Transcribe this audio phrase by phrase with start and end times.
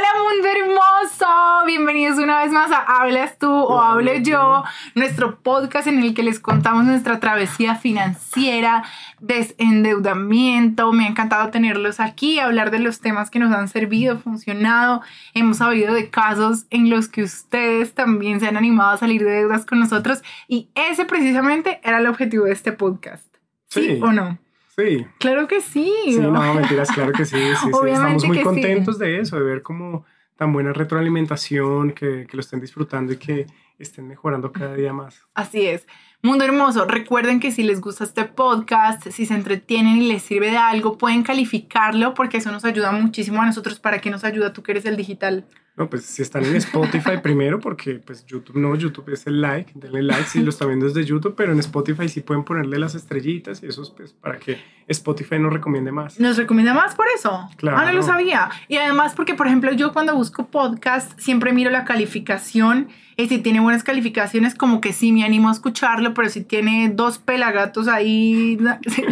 [0.00, 1.26] Hola mundo hermoso,
[1.66, 6.22] bienvenidos una vez más a Hablas tú o Hablo yo, nuestro podcast en el que
[6.22, 8.82] les contamos nuestra travesía financiera,
[9.18, 10.90] desendeudamiento.
[10.92, 15.02] Me ha encantado tenerlos aquí, hablar de los temas que nos han servido, funcionado.
[15.34, 19.32] Hemos sabido de casos en los que ustedes también se han animado a salir de
[19.32, 23.26] deudas con nosotros y ese precisamente era el objetivo de este podcast.
[23.68, 24.38] ¿Sí, o no?
[24.76, 25.06] Sí.
[25.18, 25.92] Claro que sí.
[26.04, 27.36] Sí, no, mentiras, claro que sí.
[27.36, 30.04] sí, Estamos muy contentos de eso, de ver como
[30.36, 33.46] tan buena retroalimentación, que, que lo estén disfrutando y que
[33.78, 35.26] estén mejorando cada día más.
[35.34, 35.86] Así es.
[36.22, 40.50] Mundo hermoso, recuerden que si les gusta este podcast, si se entretienen y les sirve
[40.50, 43.80] de algo, pueden calificarlo porque eso nos ayuda muchísimo a nosotros.
[43.80, 45.46] ¿Para qué nos ayuda tú que eres el digital?
[45.80, 49.72] No, pues si están en Spotify primero, porque pues YouTube no, YouTube es el like,
[49.74, 52.94] denle like si lo están viendo desde YouTube, pero en Spotify sí pueden ponerle las
[52.94, 56.20] estrellitas y eso es pues para que Spotify nos recomiende más.
[56.20, 57.48] ¿Nos recomienda más por eso?
[57.56, 57.78] Claro.
[57.78, 58.50] Ah, no lo sabía.
[58.68, 63.38] Y además porque, por ejemplo, yo cuando busco podcast siempre miro la calificación y si
[63.38, 67.88] tiene buenas calificaciones como que sí me animo a escucharlo, pero si tiene dos pelagatos
[67.88, 68.58] ahí,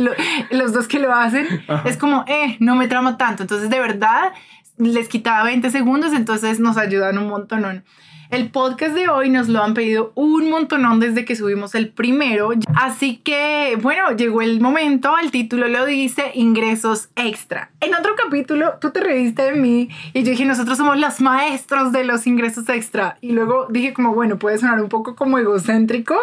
[0.50, 1.46] los dos que lo hacen,
[1.86, 3.42] es como, eh, no me trama tanto.
[3.42, 4.32] Entonces, de verdad
[4.78, 7.84] les quitaba 20 segundos, entonces nos ayudan un montón.
[8.30, 12.50] El podcast de hoy nos lo han pedido un montonón desde que subimos el primero,
[12.76, 17.70] así que bueno, llegó el momento, el título lo dice, ingresos extra.
[17.80, 21.90] En otro capítulo tú te reíste de mí y yo dije, nosotros somos los maestros
[21.90, 23.16] de los ingresos extra.
[23.22, 26.14] Y luego dije como, bueno, puede sonar un poco como egocéntrico,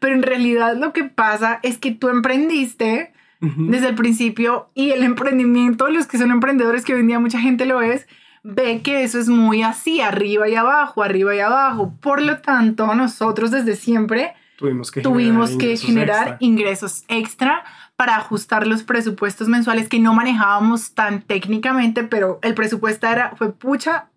[0.00, 5.02] pero en realidad lo que pasa es que tú emprendiste desde el principio y el
[5.02, 8.06] emprendimiento, los que son emprendedores, que hoy en día mucha gente lo es,
[8.44, 11.92] ve que eso es muy así, arriba y abajo, arriba y abajo.
[12.00, 16.36] Por lo tanto, nosotros desde siempre tuvimos que tuvimos generar, que ingresos, generar extra.
[16.40, 17.64] ingresos extra
[17.96, 23.52] para ajustar los presupuestos mensuales que no manejábamos tan técnicamente, pero el presupuesto era, fue
[23.52, 24.08] pucha,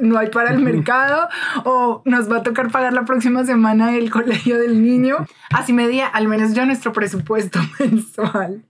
[0.00, 1.28] no hay para el mercado
[1.64, 5.26] o nos va a tocar pagar la próxima semana el colegio del niño.
[5.50, 8.62] Así medía al menos yo nuestro presupuesto mensual.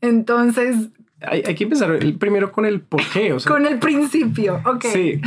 [0.00, 0.88] Entonces...
[1.22, 3.32] Hay, hay que empezar primero con el por qué.
[3.32, 4.84] O sea, con el principio, ok.
[4.92, 5.20] Sí,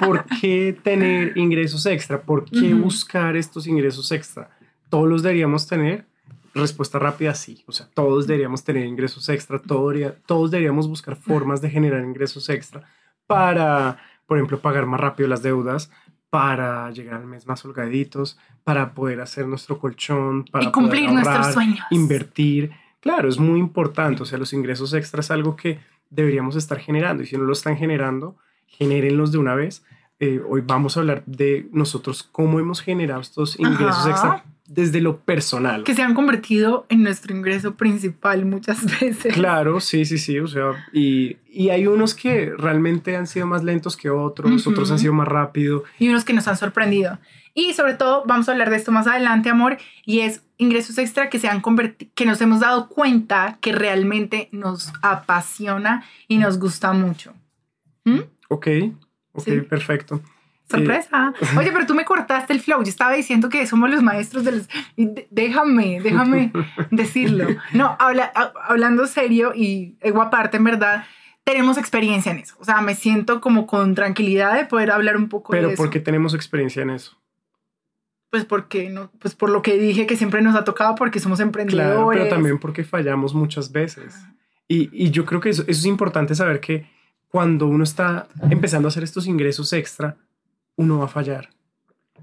[0.00, 2.22] ¿por qué tener ingresos extra?
[2.22, 2.82] ¿Por qué uh -huh.
[2.82, 4.48] buscar estos ingresos extra?
[4.88, 6.06] ¿Todos los deberíamos tener?
[6.54, 7.62] Respuesta rápida, sí.
[7.66, 12.82] O sea, todos deberíamos tener ingresos extra, todos deberíamos buscar formas de generar ingresos extra
[13.26, 15.90] para por ejemplo, pagar más rápido las deudas
[16.30, 21.18] para llegar al mes más holgaditos, para poder hacer nuestro colchón, para y cumplir poder
[21.18, 21.80] ahorrar, nuestros sueños.
[21.90, 22.72] Invertir.
[23.00, 24.22] Claro, es muy importante.
[24.22, 25.78] O sea, los ingresos extras es algo que
[26.10, 27.22] deberíamos estar generando.
[27.22, 28.36] Y si no lo están generando,
[28.66, 29.84] genérenlos de una vez.
[30.18, 34.10] Eh, hoy vamos a hablar de nosotros cómo hemos generado estos ingresos Ajá.
[34.10, 35.84] extra desde lo personal.
[35.84, 39.34] Que se han convertido en nuestro ingreso principal muchas veces.
[39.34, 40.38] Claro, sí, sí, sí.
[40.38, 44.70] O sea, y, y hay unos que realmente han sido más lentos que otros, uh
[44.70, 44.72] -huh.
[44.72, 45.84] otros han sido más rápido.
[45.98, 47.18] Y unos que nos han sorprendido.
[47.54, 51.30] Y sobre todo, vamos a hablar de esto más adelante, amor, y es ingresos extra
[51.30, 56.58] que se han convertido, que nos hemos dado cuenta que realmente nos apasiona y nos
[56.58, 57.32] gusta mucho.
[58.04, 58.20] ¿Mm?
[58.48, 58.66] Ok,
[59.32, 59.60] ok, sí.
[59.62, 60.20] perfecto.
[60.68, 61.32] Sorpresa.
[61.40, 61.46] Eh.
[61.58, 62.82] Oye, pero tú me cortaste el flow.
[62.82, 64.68] Yo estaba diciendo que somos los maestros de los...
[65.30, 66.52] Déjame, déjame
[66.90, 67.46] decirlo.
[67.72, 68.32] No, habla,
[68.68, 71.04] hablando serio y ego aparte, en verdad,
[71.44, 72.56] tenemos experiencia en eso.
[72.58, 75.82] O sea, me siento como con tranquilidad de poder hablar un poco pero de eso.
[75.82, 77.16] ¿por qué tenemos experiencia en eso?
[78.30, 81.38] Pues porque no, pues por lo que dije que siempre nos ha tocado porque somos
[81.38, 81.94] emprendedores.
[81.94, 84.16] Claro, pero también porque fallamos muchas veces.
[84.66, 86.90] Y, y yo creo que eso, eso es importante saber que
[87.28, 90.16] cuando uno está empezando a hacer estos ingresos extra,
[90.76, 91.50] uno va a fallar.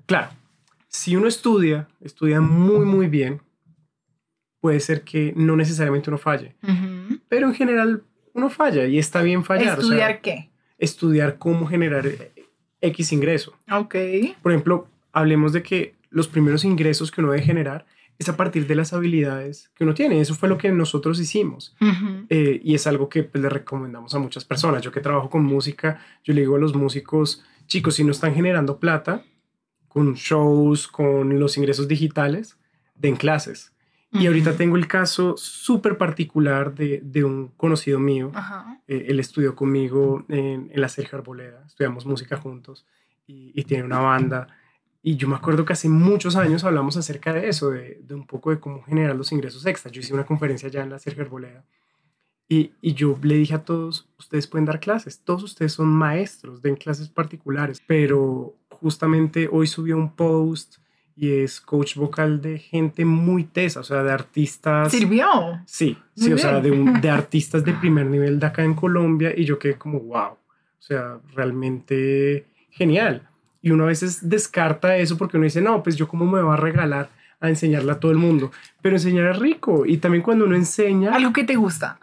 [0.05, 0.29] Claro,
[0.87, 3.41] si uno estudia, estudia muy, muy bien,
[4.59, 7.21] puede ser que no necesariamente uno falle, uh -huh.
[7.27, 8.03] pero en general
[8.33, 9.79] uno falla y está bien fallar.
[9.79, 10.49] ¿Estudiar o sea, qué?
[10.77, 12.05] Estudiar cómo generar
[12.81, 13.57] X ingreso.
[13.71, 13.95] Ok.
[14.41, 17.85] Por ejemplo, hablemos de que los primeros ingresos que uno debe generar
[18.19, 20.21] es a partir de las habilidades que uno tiene.
[20.21, 21.75] Eso fue lo que nosotros hicimos.
[21.81, 22.25] Uh -huh.
[22.29, 24.81] eh, y es algo que pues, le recomendamos a muchas personas.
[24.81, 28.33] Yo que trabajo con música, yo le digo a los músicos, chicos, si no están
[28.33, 29.23] generando plata
[29.87, 32.57] con shows, con los ingresos digitales,
[32.95, 33.71] den clases.
[34.11, 34.21] Uh -huh.
[34.21, 38.31] Y ahorita tengo el caso súper particular de, de, un conocido mío.
[38.33, 38.79] -huh.
[38.87, 42.85] eh, él estudió conmigo en, en, la Sergio Arboleda, estudiamos música juntos
[43.27, 44.47] y, y, tiene una banda.
[45.01, 48.25] Y yo me acuerdo que hace muchos años hablamos acerca de eso, de, de un
[48.25, 49.91] poco de cómo generar los ingresos extra.
[49.91, 51.63] Yo hice una conferencia ya en la Sergio Arboleda
[52.49, 56.61] y, y, yo le dije a todos, ustedes pueden dar clases, todos ustedes son maestros,
[56.61, 60.77] den clases particulares, pero justamente hoy subió un post
[61.15, 64.91] y es coach vocal de gente muy tesa, o sea, de artistas.
[64.91, 65.25] ¿Sirvió?
[65.65, 68.73] Sí, sí, muy o sea, de, un, de artistas de primer nivel de acá en
[68.73, 70.31] Colombia y yo quedé como, wow.
[70.31, 73.29] O sea, realmente genial.
[73.61, 76.53] Y uno a veces descarta eso porque uno dice, no, pues yo cómo me voy
[76.53, 78.51] a regalar a enseñarle a todo el mundo.
[78.81, 79.85] Pero enseñar es rico.
[79.85, 81.13] Y también cuando uno enseña...
[81.13, 81.99] Algo que te gusta.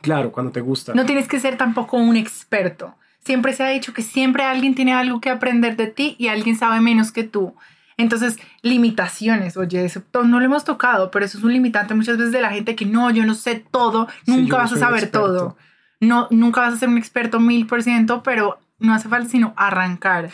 [0.00, 0.94] Claro, cuando te gusta.
[0.94, 2.94] No tienes que ser tampoco un experto.
[3.24, 6.56] Siempre se ha dicho que siempre alguien tiene algo que aprender de ti y alguien
[6.56, 7.54] sabe menos que tú.
[7.98, 12.32] Entonces, limitaciones, oye, eso no lo hemos tocado, pero eso es un limitante muchas veces
[12.32, 15.56] de la gente que no, yo no sé todo, nunca vas a saber todo.
[16.00, 19.52] No, nunca vas a ser un experto mil por ciento, pero no hace falta sino
[19.54, 20.30] arrancar.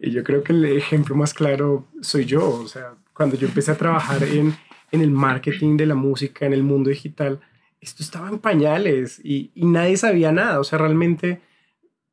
[0.00, 2.46] Y yo creo que el ejemplo más claro soy yo.
[2.46, 4.54] O sea, cuando yo empecé a trabajar en,
[4.90, 7.40] en el marketing de la música, en el mundo digital,
[7.82, 10.60] esto estaba en pañales y, y nadie sabía nada.
[10.60, 11.40] O sea, realmente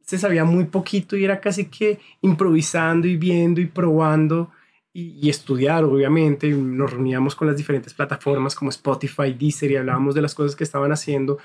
[0.02, 4.50] se sabía muy poquito y era casi que improvisando y viendo y probando
[4.92, 6.50] y, estudiar, obviamente.
[6.50, 10.64] Nos reuníamos con las diferentes plataformas como Spotify, Deezer y hablábamos de las cosas que
[10.64, 11.38] estaban haciendo,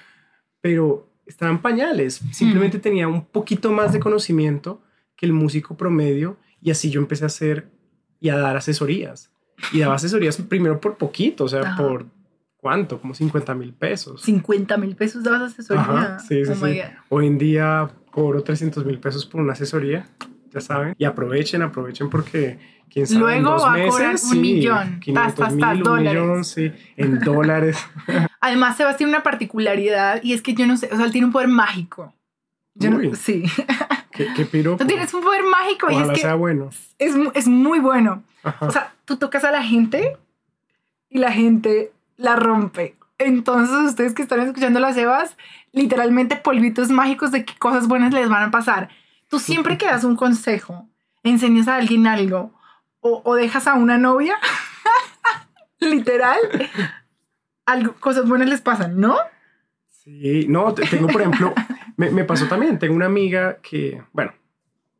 [0.63, 2.23] pero estaban pañales.
[2.33, 4.81] Simplemente tenía un poquito más de conocimiento
[5.15, 7.69] que el músico promedio y así yo empecé a hacer
[8.19, 9.31] y a dar asesorías.
[9.73, 12.07] Y daba asesorías primero por poquito, o sea, por
[12.65, 14.23] cuánto, como 50 mil pesos.
[14.23, 16.19] 50 mil pesos dabas asesoría.
[16.19, 16.81] sí, sí, oh sí.
[17.11, 20.09] Hoy en día cobro 300 mil pesos por una asesoría,
[20.51, 20.95] ya saben.
[20.97, 22.59] Y aprovechen, aprovechen porque
[22.89, 23.21] quién sabe.
[23.21, 25.01] Luego en dos va a cobrar un millón.
[25.01, 26.23] 500 mil, un dólares.
[26.23, 27.87] millón, sí, en dólares.
[28.41, 31.27] Además, Sebas tiene una particularidad y es que yo no sé, o sea, él tiene
[31.27, 32.15] un poder mágico.
[32.77, 33.45] Yo no, sí.
[34.11, 36.71] ¿Qué, qué Tú tienes un poder mágico y es que sea bueno.
[36.99, 38.23] Es, es muy bueno.
[38.61, 40.17] O sea, tú tocas a la gente
[41.11, 42.97] y la gente la rompe.
[43.19, 45.37] Entonces, ustedes que están escuchando las Evas,
[45.73, 48.89] literalmente polvitos mágicos de qué cosas buenas les van a pasar.
[49.29, 50.89] Tú siempre que das un consejo,
[51.23, 52.53] enseñas a alguien algo
[53.01, 54.37] o, o dejas a una novia,
[55.81, 56.39] literal,
[57.67, 59.17] algo, cosas buenas les pasan, ¿no?
[59.89, 61.55] Sí, no, tengo, por ejemplo,
[61.97, 64.33] me, me, pasó también, tengo una amiga que, bueno,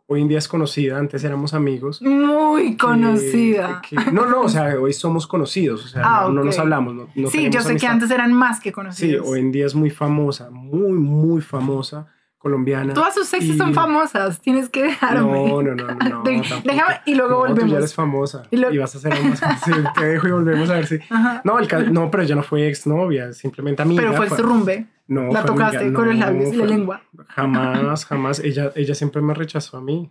[0.07, 2.03] hoy en día es conocida, antes éramos amigos.
[2.03, 3.83] Muy conocida.
[4.13, 6.95] no, no, o sea, hoy somos conocidos, o sea, ah, no, nos hablamos.
[7.15, 9.25] No, sí, yo sé que antes eran más que conocidos.
[9.25, 12.07] Sí, hoy en día es muy famosa, muy, muy famosa
[12.39, 12.93] colombiana.
[12.93, 15.49] Todas sus exes son famosas, tienes que dejarme.
[15.49, 16.23] No, no, no, no.
[16.25, 17.63] déjame y luego volvemos.
[17.63, 19.77] Tú ya eres famosa y, vas a ser más fácil.
[19.99, 20.99] te dejo y volvemos a ver si.
[21.43, 24.03] No, el no, pero ella no fue exnovia, simplemente amiga.
[24.03, 24.39] Pero fue, fue...
[24.39, 24.87] rumbe.
[25.07, 27.03] No, la tocaste con los labios y la lengua.
[27.29, 28.41] Jamás, jamás.
[28.41, 30.11] Ella, ella siempre me rechazó a mí.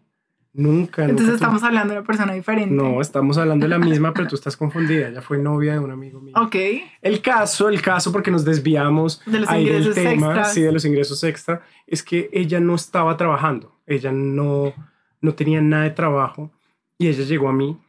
[0.56, 1.06] Nunca.
[1.06, 2.76] Entonces estamos hablando de una persona diferente.
[2.76, 5.08] No, estamos hablando de la misma, pero tú estás confundida.
[5.08, 6.36] Ella fue novia de un amigo mío.
[6.38, 6.56] Ok.
[7.02, 10.86] El caso, el caso, porque nos desviamos de los ingresos del tema, sí, de los
[10.86, 13.80] ingresos extra, es que ella no estaba trabajando.
[13.88, 14.74] Ella no,
[15.22, 16.52] no tenía nada de trabajo
[17.00, 17.80] y ella llegó a mí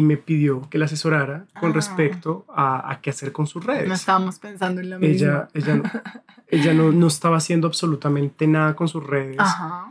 [0.00, 1.74] y me pidió que la asesorara con ah.
[1.74, 3.86] respecto a, a, qué hacer con sus redes.
[3.86, 5.14] No estábamos pensando en la misma.
[5.14, 5.82] Ella, ella, no,
[6.48, 9.36] ella no, no, estaba haciendo absolutamente nada con sus redes.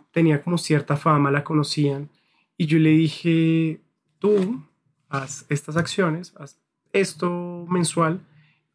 [0.10, 2.10] Tenía como cierta fama, la conocían.
[2.58, 3.82] Y yo le dije,
[4.18, 4.66] tú
[5.10, 6.58] haz estas acciones, haz
[6.92, 8.26] esto mensual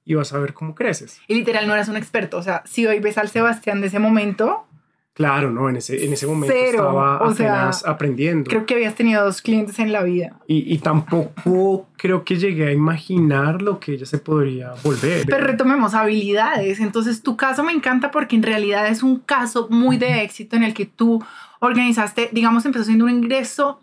[0.04, 1.20] y vas a ver cómo creces.
[1.26, 2.36] Y literal no eras un experto.
[2.36, 4.68] O sea, si hoy ves al Sebastián de ese momento,
[5.14, 8.50] Claro, no, en ese, en ese momento estaba apenas aprendiendo.
[8.50, 10.40] Creo que habías tenido dos clientes en la vida.
[10.48, 15.24] Y, y, tampoco creo que llegué a imaginar lo que ella se podría volver.
[15.26, 16.80] Pero retomemos habilidades.
[16.80, 20.64] Entonces, tu caso me encanta porque en realidad es un caso muy de éxito en
[20.64, 21.24] el que tú
[21.60, 23.80] organizaste, digamos, empezó siendo un ingreso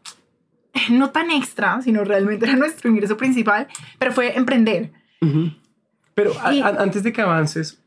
[0.89, 4.91] no tan extra, sino realmente era nuestro ingreso principal, pero fue emprender.
[6.13, 7.81] Pero antes de que avances,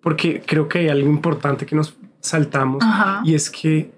[0.00, 2.84] porque creo que hay algo importante que nos saltamos
[3.24, 3.92] y es que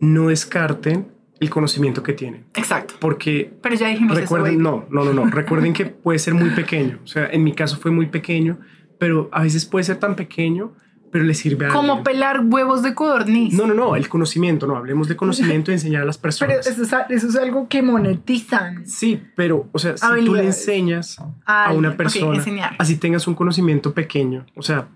[0.00, 1.08] no descarten
[1.40, 2.44] el conocimiento que tienen.
[2.54, 2.94] Exacto.
[3.00, 6.98] Porque Pero ya dijimos recuerden, no, no, no, no, recuerden que puede ser muy pequeño.
[7.04, 8.58] O sea, en mi caso fue muy pequeño,
[8.98, 10.72] pero a veces puede ser tan pequeño,
[11.12, 13.54] pero le sirve a Como pelar huevos de codorniz.
[13.54, 16.56] No, no, no, el conocimiento, no, hablemos de conocimiento y enseñar a las personas.
[16.56, 18.86] Pero eso es, eso es algo que monetizan.
[18.86, 22.42] Sí, pero, o sea, si tú le enseñas a una persona,
[22.78, 24.88] así tengas un conocimiento pequeño, o sea,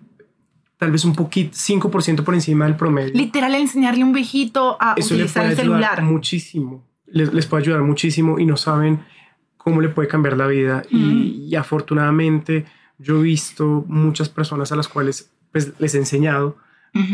[0.82, 3.14] tal vez un poquito, 5% por encima del promedio.
[3.14, 6.02] Literal, enseñarle a un viejito a Eso utilizar el celular.
[6.02, 6.82] Muchísimo.
[7.06, 8.98] Les, les, puede ayudar muchísimo y no saben
[9.56, 10.82] cómo le puede cambiar la vida.
[10.90, 12.64] y, afortunadamente
[12.98, 16.56] yo he visto muchas personas a las cuales pues, les he enseñado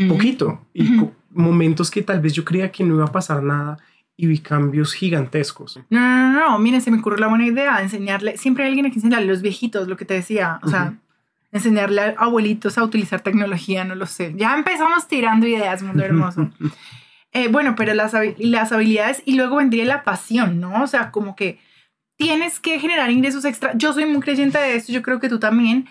[0.08, 0.88] poquito y
[1.30, 3.76] momentos que tal vez yo creía que no iba a pasar nada
[4.16, 5.78] y vi cambios gigantescos.
[5.90, 8.86] No, no, no, no, miren, se me ocurrió la buena idea, enseñarle, siempre hay alguien
[8.86, 10.98] a que enseñarle, los viejitos, lo que te decía, o sea,
[11.52, 14.34] enseñarle a abuelitos a utilizar tecnología, no lo sé.
[14.36, 16.50] Ya empezamos tirando ideas, mundo hermoso.
[17.32, 20.82] Eh, bueno, pero las, las habilidades y luego vendría la pasión, ¿no?
[20.82, 21.60] O sea, como que
[22.16, 23.72] tienes que generar ingresos extra.
[23.76, 25.88] Yo soy muy creyente de esto, yo creo que tú también,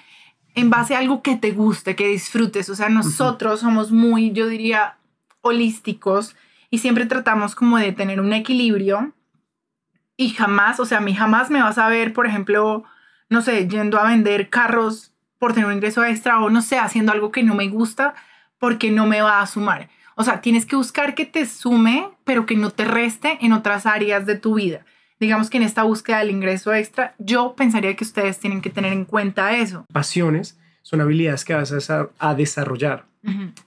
[0.56, 2.70] en base a algo que te guste, que disfrutes.
[2.72, 4.98] O sea, nosotros somos muy, yo diría,
[5.42, 6.36] holísticos
[6.72, 9.14] y siempre tratamos como de tener un equilibrio
[10.18, 12.84] y jamás, o sea, a mí jamás me vas a ver, por ejemplo,
[13.30, 17.12] no sé, yendo a vender carros por tener un ingreso extra o no sé, haciendo
[17.12, 18.16] algo que no me gusta
[18.60, 19.90] porque no me va a sumar.
[20.16, 23.86] O sea, tienes que buscar que te sume, pero que no te reste en otras
[23.86, 24.84] áreas de tu vida.
[25.20, 28.94] Digamos que en esta búsqueda del ingreso extra, yo pensaría que ustedes tienen que tener
[28.94, 29.86] en cuenta eso.
[29.92, 33.06] Pasiones son habilidades que vas a, desarrollar.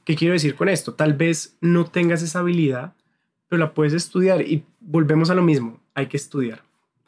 [0.04, 0.94] ¿Qué quiero decir con esto?
[0.94, 2.94] Tal vez no tengas esa habilidad,
[3.48, 6.62] pero la puedes estudiar y volvemos a lo mismo, hay que estudiar.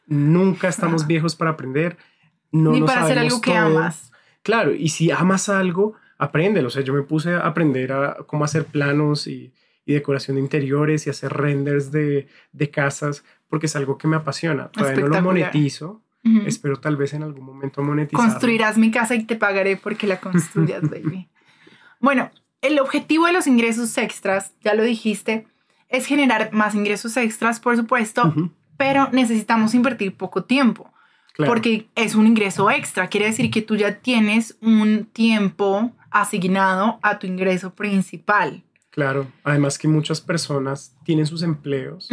[0.07, 1.97] Nunca estamos viejos para aprender.
[2.51, 4.12] No Ni para hacer algo que amas.
[4.43, 6.69] Claro, y si amas algo, apréndelo.
[6.69, 9.53] O sea, yo me puse a aprender a cómo hacer planos y,
[9.85, 12.27] decoración de interiores y hacer renders de,
[12.73, 14.69] casas, porque es algo que me apasiona.
[14.69, 16.03] Todavía no lo monetizo.
[16.47, 18.25] Espero tal vez en algún momento monetizar.
[18.25, 21.29] Construirás mi casa y te pagaré porque la construyas, baby.
[22.01, 22.31] bueno,
[22.63, 25.47] el objetivo de los ingresos extras, ya lo dijiste,
[25.89, 28.33] es generar más ingresos extras, por supuesto,
[28.77, 30.91] pero necesitamos invertir poco tiempo.
[31.37, 37.19] Porque es un ingreso extra, quiere decir que tú ya tienes un tiempo asignado a
[37.19, 38.63] tu ingreso principal.
[38.91, 42.11] Claro, además que muchas personas tienen sus empleos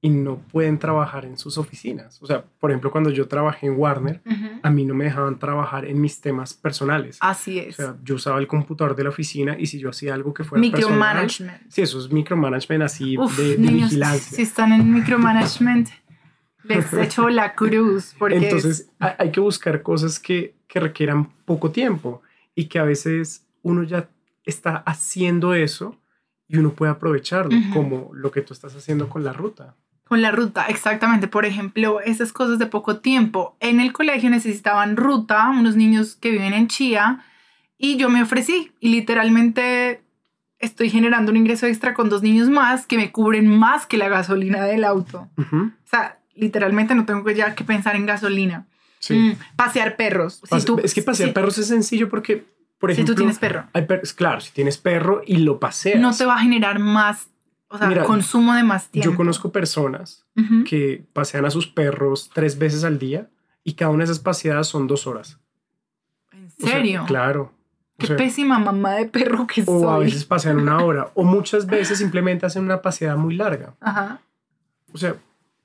[0.00, 2.22] y no pueden trabajar en sus oficinas.
[2.22, 4.22] O sea, por ejemplo, cuando yo trabajé en Warner,
[4.62, 7.18] a mí no me dejaban trabajar en mis temas personales.
[7.20, 7.78] Así es.
[7.78, 10.44] O sea, yo usaba el computador de la oficina y si yo hacía algo que
[10.44, 11.62] fuera micromanagement.
[11.68, 14.36] sí, eso es micromanagement así de, vigilancia.
[14.36, 15.90] Si están en micromanagement,
[16.68, 18.14] les echo la cruz.
[18.18, 22.22] Porque Entonces, hay que buscar cosas que, que requieran poco tiempo
[22.54, 24.08] y que a veces uno ya
[24.44, 25.96] está haciendo eso
[26.48, 29.76] y uno puede aprovecharlo, como lo que tú estás haciendo con la ruta.
[30.04, 31.28] Con la ruta, exactamente.
[31.28, 33.56] Por ejemplo, esas cosas de poco tiempo.
[33.60, 37.22] En el colegio necesitaban ruta, unos niños que viven en Chía,
[37.76, 40.02] y yo me ofrecí y literalmente
[40.58, 44.08] estoy generando un ingreso extra con dos niños más que me cubren más que la
[44.08, 45.28] gasolina del auto.
[45.36, 48.66] O sea, literalmente no tengo ya que pensar en gasolina.
[48.98, 49.14] Sí.
[49.14, 50.40] Mm, pasear perros.
[50.82, 52.44] es que pasear perros es sencillo porque,
[52.78, 53.12] por ejemplo...
[53.12, 53.66] Si tú tienes perro.
[54.16, 56.00] claro, si tienes perro y lo paseas.
[56.00, 57.28] No te va a generar más
[57.68, 59.10] o sea, consumo de más tiempo.
[59.10, 60.24] Yo conozco personas
[60.66, 63.28] que pasean a sus perros tres veces al día
[63.62, 65.38] y cada una de esas paseadas son dos horas.
[66.32, 67.04] ¿En serio?
[67.06, 67.52] claro.
[67.98, 69.82] Qué pésima mamá de perro que soy.
[69.82, 71.10] O a veces pasean una hora.
[71.14, 73.74] o muchas veces simplemente hacen una paseada muy larga.
[73.80, 74.20] Ajá.
[74.92, 75.16] O sea,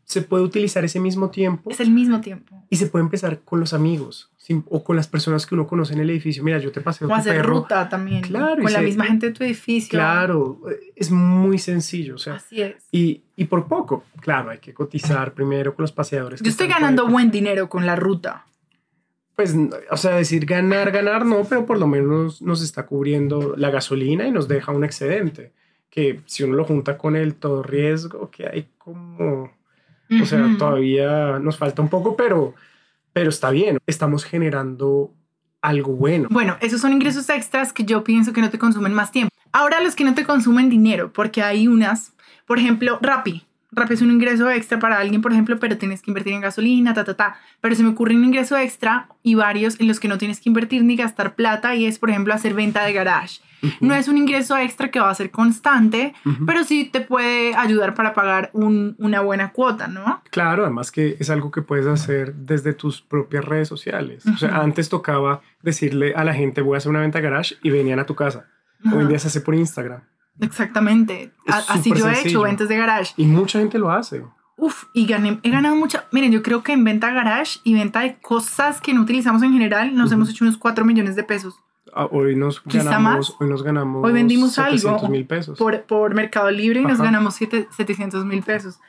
[0.06, 1.70] se puede utilizar ese mismo tiempo.
[1.70, 2.66] Es el mismo tiempo.
[2.70, 4.32] Y se puede empezar con los amigos
[4.70, 6.44] o con las personas que uno conoce en el edificio.
[6.44, 8.22] Mira, yo te paseo o hacer ruta también.
[8.22, 8.62] Claro.
[8.62, 9.98] Con la misma gente de tu edificio.
[9.98, 10.62] Claro,
[10.96, 12.16] es muy sencillo.
[12.16, 12.88] O sea, Así es.
[12.92, 16.42] Y, y por poco, claro, hay que cotizar primero con los paseadores.
[16.42, 18.46] Yo estoy ganando buen dinero con la ruta.
[19.36, 19.56] Pues,
[19.90, 24.28] o sea, decir ganar, ganar, no, pero por lo menos nos está cubriendo la gasolina
[24.28, 25.54] y nos deja un excedente.
[25.90, 29.52] Que si uno lo junta con el todo riesgo, que hay como
[30.22, 32.54] o sea, todavía nos falta un poco, pero,
[33.14, 33.78] pero está bien.
[33.88, 35.12] Estamos generando
[35.62, 36.28] algo bueno.
[36.30, 39.34] Bueno, esos son ingresos extras que yo pienso que no te consumen más tiempo.
[39.52, 42.14] Ahora los que no te consumen dinero, porque hay unas,
[42.46, 43.46] por ejemplo, Rappi.
[43.72, 46.94] Rappi es un ingreso extra para alguien, por ejemplo, pero tienes que invertir en gasolina,
[46.94, 47.38] ta, ta, ta.
[47.62, 50.50] Pero se me ocurre un ingreso extra y varios en los que no tienes que
[50.50, 53.42] invertir ni gastar plata y es, por ejemplo, hacer venta de garage.
[53.80, 56.14] No es un ingreso extra que va a ser constante,
[56.46, 60.22] pero sí te puede ayudar para pagar una buena cuota, ¿no?
[60.32, 64.26] Claro, además que es algo que puedes hacer desde tus propias redes sociales.
[64.28, 67.70] O sea, antes tocaba decirle a la gente, voy a hacer una venta garage y
[67.70, 68.48] venían a tu casa.
[68.92, 70.02] Hoy en día se hace por Instagram.
[70.40, 71.32] Exactamente.
[71.48, 73.14] Así yo he hecho ventas de garage.
[73.18, 74.24] Y mucha gente lo hace.
[74.56, 76.06] Uf, y gané, he ganado mucha.
[76.12, 79.52] Miren, yo creo que en venta garage y venta de cosas que no utilizamos en
[79.52, 81.56] general nos hemos hecho unos 4 millones de pesos.
[81.96, 85.58] Ah, hoy nos ganamos, hoy nos ganamos hoy vendimos algo mil pesos.
[85.58, 88.80] Por, por Mercado Libre y nos ganamos 700 mil pesos.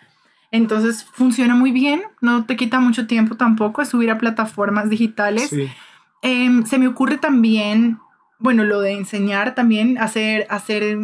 [0.50, 5.52] Entonces funciona muy bien, no te quita mucho tiempo tampoco, es subir a plataformas digitales.
[6.22, 7.98] Em, se me ocurre también,
[8.38, 10.96] bueno, lo de enseñar también, hacer, hacer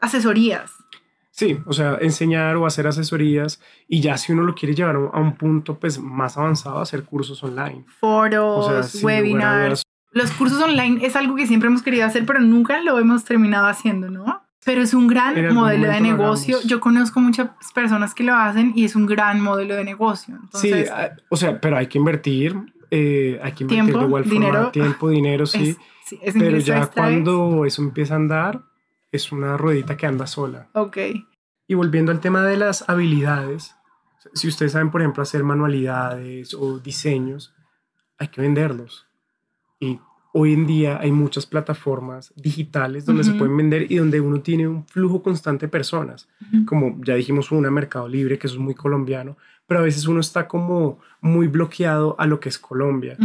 [0.00, 0.72] asesorías.
[1.30, 5.20] Sí, o sea, enseñar o hacer asesorías y ya si uno lo quiere llevar a
[5.20, 7.84] un punto pues más avanzado, hacer cursos online.
[8.00, 9.84] Foros, webinars.
[10.10, 13.66] Los cursos online es algo que siempre hemos querido hacer, pero nunca lo hemos terminado
[13.66, 14.42] haciendo, ¿no?
[14.64, 16.58] Pero es un gran modelo de negocio.
[16.64, 20.38] Yo conozco muchas personas que lo hacen y es un gran modelo de negocio.
[20.54, 22.56] sí, ah, o sea, pero hay que invertir,
[22.90, 25.76] eh, hay que invertir tiempo, de igual forma, dinero, tiempo, dinero, sí.
[26.38, 28.62] pero ya cuando eso empieza a andar,
[29.12, 30.68] es una ruedita que anda sola.
[30.74, 30.98] Ok.
[31.66, 33.76] Y volviendo al tema de las habilidades,
[34.34, 37.54] si ustedes saben, por ejemplo, hacer manualidades o diseños,
[38.18, 39.07] hay que venderlos.
[39.80, 39.98] Y
[40.32, 44.68] hoy en día hay muchas plataformas digitales donde se pueden vender y donde uno tiene
[44.68, 46.28] un flujo constante de personas,
[46.66, 50.20] como ya dijimos una Mercado Libre, que eso es muy colombiano, pero a veces uno
[50.20, 53.16] está como muy bloqueado a lo que es Colombia.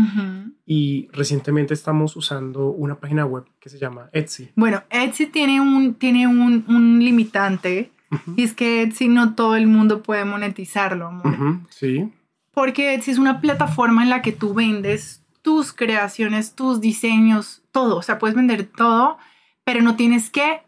[0.66, 4.52] Y recientemente estamos usando una página web que se llama Etsy.
[4.56, 7.92] Bueno, Etsy tiene un, tiene un, un limitante
[8.36, 11.60] y es que Etsy no todo el mundo puede monetizarlo, amor.
[11.70, 12.12] Sí.
[12.54, 17.98] Porque Etsy es una plataforma en la que tú vendes tus creaciones, tus diseños, todo.
[17.98, 19.20] O sea, puedes vender todo,
[19.64, 20.64] pero no tienes que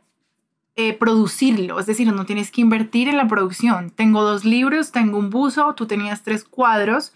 [0.75, 1.79] eh, producirlo.
[1.79, 3.89] Es decir, no tienes que invertir en la producción.
[3.89, 7.13] Tengo dos libros, tengo un buzo, tú tenías tres cuadros.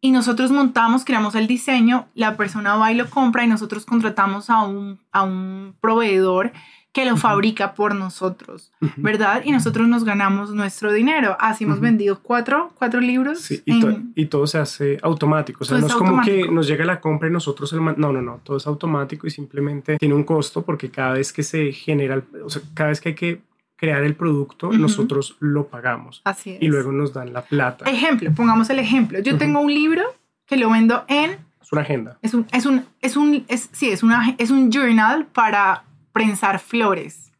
[0.00, 4.50] Y nosotros montamos, creamos el diseño, la persona va y lo compra y nosotros contratamos
[4.50, 6.52] a un, a un proveedor
[6.94, 9.42] que lo fabrica por nosotros, ¿verdad?
[9.44, 11.36] Y nosotros nos ganamos nuestro dinero.
[11.40, 13.40] Así hemos vendido cuatro, cuatro libros.
[13.40, 15.64] Sí, y, todo se hace automático.
[15.64, 17.84] O sea, no es como que nos llega la compra y nosotros el...
[17.84, 18.40] No, no, no.
[18.44, 22.48] Todo es automático y simplemente tiene un costo porque cada vez que se genera, o
[22.48, 23.42] sea, cada vez que hay que
[23.74, 26.22] crear el producto, nosotros lo pagamos.
[26.22, 26.62] Así es.
[26.62, 27.90] Y luego nos dan la plata.
[27.90, 29.18] Ejemplo, pongamos el ejemplo.
[29.18, 30.04] Yo tengo un libro
[30.46, 31.38] que lo vendo en...
[31.60, 32.18] Es una agenda.
[32.22, 35.82] Es un, es un, es un, es, sí, es, una, es un journal para
[36.14, 37.32] prensar flores.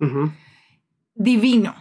[1.14, 1.74] Divino.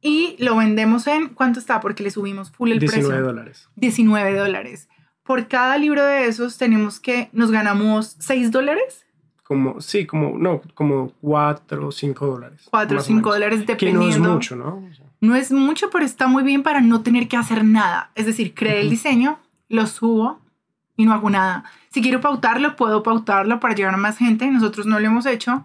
[0.00, 1.80] Y lo vendemos en, ¿cuánto está?
[1.80, 2.98] Porque le subimos full el precio.
[2.98, 3.68] 19 dólares.
[3.76, 4.88] 19 dólares.
[5.22, 9.06] Por cada libro de esos tenemos que, nos ganamos 6 dólares.
[9.44, 12.62] Como, sí, como, no, como 4 o 5 dólares.
[12.70, 14.00] 4 o 5 dólares dependiendo.
[14.00, 14.82] Que no es mucho, ¿no?
[15.20, 18.10] No es mucho, pero está muy bien para no tener que hacer nada.
[18.14, 19.38] Es decir, creé el diseño,
[19.68, 20.40] lo subo
[20.96, 21.64] y no hago nada.
[21.90, 24.50] Si quiero pautarlo, puedo pautarlo para llegar a más gente.
[24.50, 25.64] Nosotros no lo hemos hecho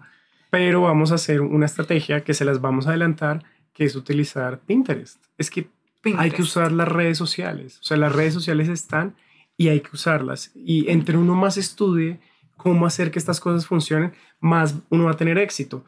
[0.50, 4.60] pero vamos a hacer una estrategia que se las vamos a adelantar, que es utilizar
[4.60, 5.24] Pinterest.
[5.38, 5.68] Es que
[6.16, 9.14] hay que usar las redes sociales, o sea, las redes sociales están
[9.56, 10.50] y hay que usarlas.
[10.54, 12.18] Y entre uno más estudie
[12.56, 15.84] cómo hacer que estas cosas funcionen, más uno va a tener éxito.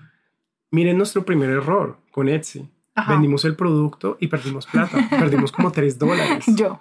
[0.71, 2.69] Miren nuestro primer error con Etsy.
[3.09, 4.99] Vendimos el producto y perdimos plata.
[5.09, 6.45] perdimos como 3 dólares.
[6.55, 6.79] Yo.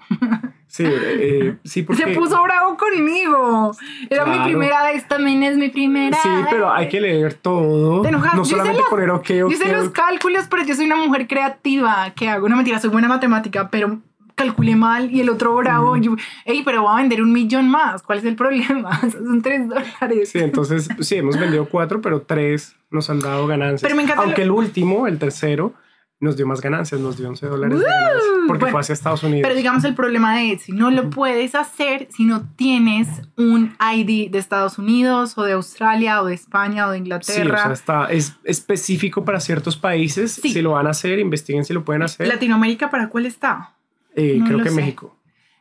[0.68, 2.04] Sí, eh, sí, porque...
[2.04, 3.72] Se puso bravo conmigo.
[4.10, 8.04] Era mi primera vez, también es mi primera Sí, pero hay que leer todo.
[8.04, 9.52] No solamente poner ok, ok.
[9.52, 12.12] Yo los cálculos, pero yo soy una mujer creativa.
[12.16, 12.46] ¿Qué hago?
[12.46, 14.00] Una mentira, soy buena matemática, pero
[14.36, 15.96] calculé mal y el otro bravo.
[15.98, 18.02] Yo, Ey, pero voy a vender un millón más.
[18.04, 19.00] ¿Cuál es el problema?
[19.12, 20.30] Son tres dólares.
[20.30, 23.82] Sí, entonces, sí, hemos vendido cuatro, pero tres nos han dado ganancias.
[23.82, 24.24] Pero me encanta.
[24.24, 25.74] Aunque el último, el tercero,
[26.22, 29.42] nos dio más ganancias, nos dio 11 dólares de ganancias, porque fue hacia Estados Unidos.
[29.42, 33.08] Pero digamos el problema de Etsy, no lo puedes hacer si no tienes
[33.38, 37.44] un ID de Estados Unidos o de Australia o de España o de Inglaterra.
[37.44, 40.34] Sí, o sea, está, es específico para ciertos países.
[40.34, 42.28] Si lo van a hacer, investiguen si lo pueden hacer.
[42.28, 43.74] ¿Latinoamérica para cuál está?
[44.16, 45.18] Eh, creo que México.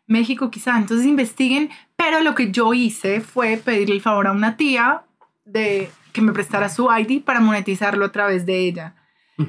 [0.07, 4.59] México quizá, entonces investiguen, pero lo que yo hice fue pedirle el favor a una
[4.59, 5.05] tía
[5.46, 8.94] de que me prestara su ID para monetizarlo a través de ella.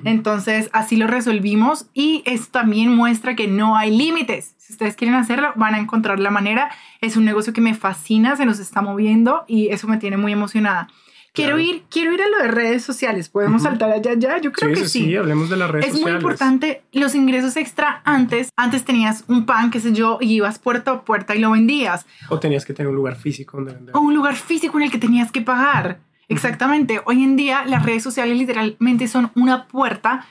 [0.03, 4.55] Entonces, así lo resolvimos y esto también muestra que no hay límites.
[4.57, 6.69] Si ustedes quieren hacerlo, van a encontrar la manera.
[7.01, 10.31] Es un negocio que me fascina, se nos está moviendo y eso me tiene muy
[10.31, 10.87] emocionada.
[11.33, 13.29] Quiero ir, quiero ir a lo de redes sociales.
[13.29, 14.41] ¿Podemos saltar allá ya?
[14.41, 15.05] Yo creo que sí.
[15.05, 16.17] Sí, hablemos de las redes es sociales.
[16.17, 18.49] Es muy importante los ingresos extra antes.
[18.57, 22.05] Antes tenías un pan, qué sé yo, y ibas puerta a puerta y lo vendías.
[22.27, 23.95] O tenías que tener un lugar físico donde vender.
[23.95, 25.99] O un lugar físico en el que tenías que pagar.
[26.31, 27.01] Exactamente.
[27.05, 30.25] Hoy en día las redes sociales literalmente son una puerta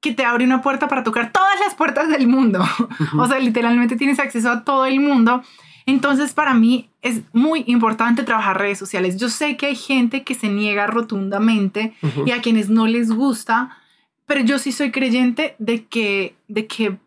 [0.00, 2.64] que te abre una puerta para tocar todas las puertas del mundo.
[3.18, 5.42] O sea, literalmente tienes acceso a todo el mundo.
[5.86, 9.16] Entonces, para mí es muy importante trabajar redes sociales.
[9.16, 11.94] Yo sé que hay gente que se niega rotundamente
[12.26, 13.78] y a quienes no les gusta,
[14.26, 16.98] pero yo sí soy creyente de que, de que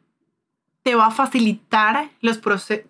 [0.82, 2.42] te va a facilitar los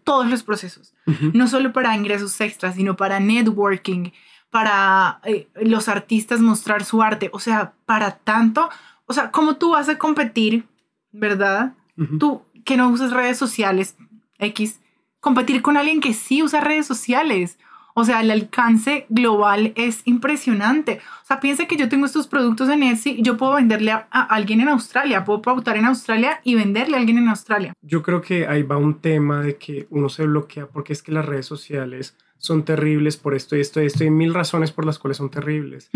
[0.05, 0.93] todos los procesos.
[1.33, 4.11] No solo para ingresos extras, sino para networking,
[4.51, 8.69] para eh, los artistas mostrar su arte, o sea, para tanto,
[9.07, 10.65] o sea, ¿cómo tú vas a competir,
[11.11, 11.73] verdad?
[12.19, 13.95] Tú que no usas redes sociales,
[14.39, 14.79] X,
[15.19, 17.57] competir con alguien que sí usa redes sociales.
[17.93, 21.01] O sea, el alcance global es impresionante.
[21.23, 24.07] O sea, piensa que yo tengo estos productos en Etsy y yo puedo venderle a,
[24.09, 27.73] a, alguien en Australia, puedo pautar en Australia y venderle a alguien en Australia.
[27.81, 31.11] Yo creo que ahí va un tema de que uno se bloquea porque es que
[31.11, 34.83] las redes sociales son terribles por esto y esto y esto y mil razones por
[34.83, 35.91] las cuales son terribles.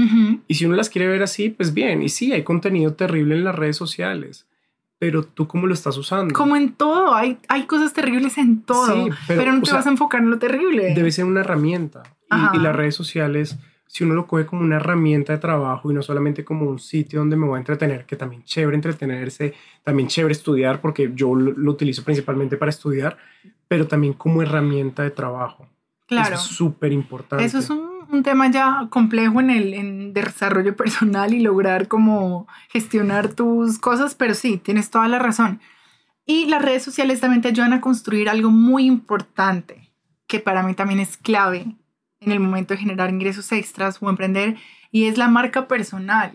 [0.47, 2.03] Y si uno las quiere ver así, pues bien.
[2.03, 4.45] Y sí, hay contenido terrible en las redes sociales,
[4.99, 6.35] pero tú cómo lo estás usando.
[6.35, 10.21] Como en todo, hay, hay cosas terribles en todo, pero, no te vas a enfocar
[10.21, 10.93] en lo terrible.
[10.93, 12.03] Debe ser una herramienta.
[12.29, 15.95] Y, y, las redes sociales, si uno lo coge como una herramienta de trabajo y
[15.95, 20.09] no solamente como un sitio donde me voy a entretener, que también chévere entretenerse, también
[20.09, 23.17] chévere estudiar, porque yo lo utilizo principalmente para estudiar,
[23.67, 25.67] pero también como herramienta de trabajo.
[26.07, 26.35] Claro.
[26.35, 27.43] es súper importante.
[27.43, 32.47] Eso es un un tema ya complejo en el en desarrollo personal y lograr como
[32.69, 35.59] gestionar tus cosas, pero sí, tienes toda la razón.
[36.25, 39.91] Y las redes sociales también te ayudan a construir algo muy importante,
[40.27, 41.75] que para mí también es clave
[42.19, 44.57] en el momento de generar ingresos extras o emprender,
[44.91, 46.31] y es la marca personal.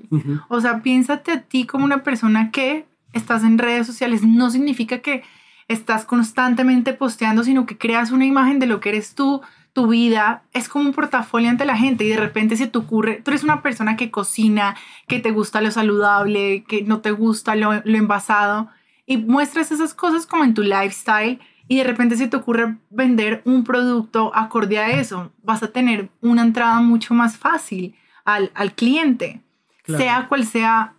[0.48, 4.22] O sea, piénsate a ti como una persona que estás en redes sociales.
[4.22, 5.24] No significa que
[5.66, 9.40] estás constantemente posteando, sino que creas una imagen de lo que eres tú,
[9.72, 10.42] tu vida.
[10.52, 13.44] Es como un portafolio ante la gente y de repente se te ocurre, tú eres
[13.44, 17.96] una persona que cocina, que te gusta lo saludable, que no te gusta lo, lo
[17.96, 18.68] envasado
[19.10, 23.42] y muestras esas cosas como en tu lifestyle y de repente se te ocurre vender
[23.44, 28.72] un producto acorde a eso, vas a tener una entrada mucho más fácil al, al
[28.74, 29.40] cliente,
[29.84, 30.94] sea cual sea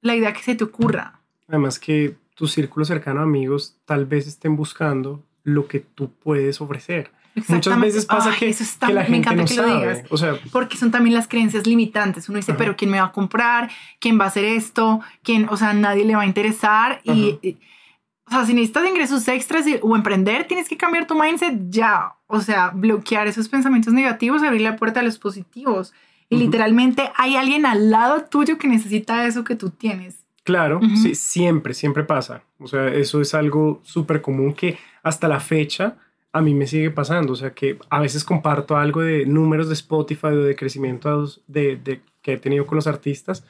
[0.00, 1.20] la idea que se te ocurra.
[1.48, 7.10] Además que tu círculo cercano amigos tal vez estén buscando lo que tú puedes ofrecer.
[7.48, 8.54] Muchas veces pasa que,
[8.86, 10.04] que, la gente no sabe.
[10.10, 12.28] O sea, porque son también las creencias limitantes.
[12.28, 13.70] Uno dice, pero ¿quién me va a comprar?
[13.98, 15.00] ¿Quién va a hacer esto?
[15.22, 15.48] ¿Quién?
[15.50, 17.00] O sea, nadie le va a interesar.
[17.04, 17.56] Y,
[18.26, 22.14] o sea, si necesitas ingresos extras o emprender, tienes que cambiar tu mindset ya.
[22.26, 25.92] O sea, bloquear esos pensamientos negativos, abrir la puerta a los positivos.
[26.28, 30.24] Y literalmente hay alguien al lado tuyo que necesita eso que tú tienes.
[30.44, 32.42] Claro, sí, siempre, siempre pasa.
[32.58, 35.96] O sea, eso es algo súper común que hasta la fecha
[36.32, 37.32] a mí me sigue pasando.
[37.32, 41.76] O sea, que a veces comparto algo de números de Spotify o de crecimiento de,
[41.76, 43.44] de que he tenido con los artistas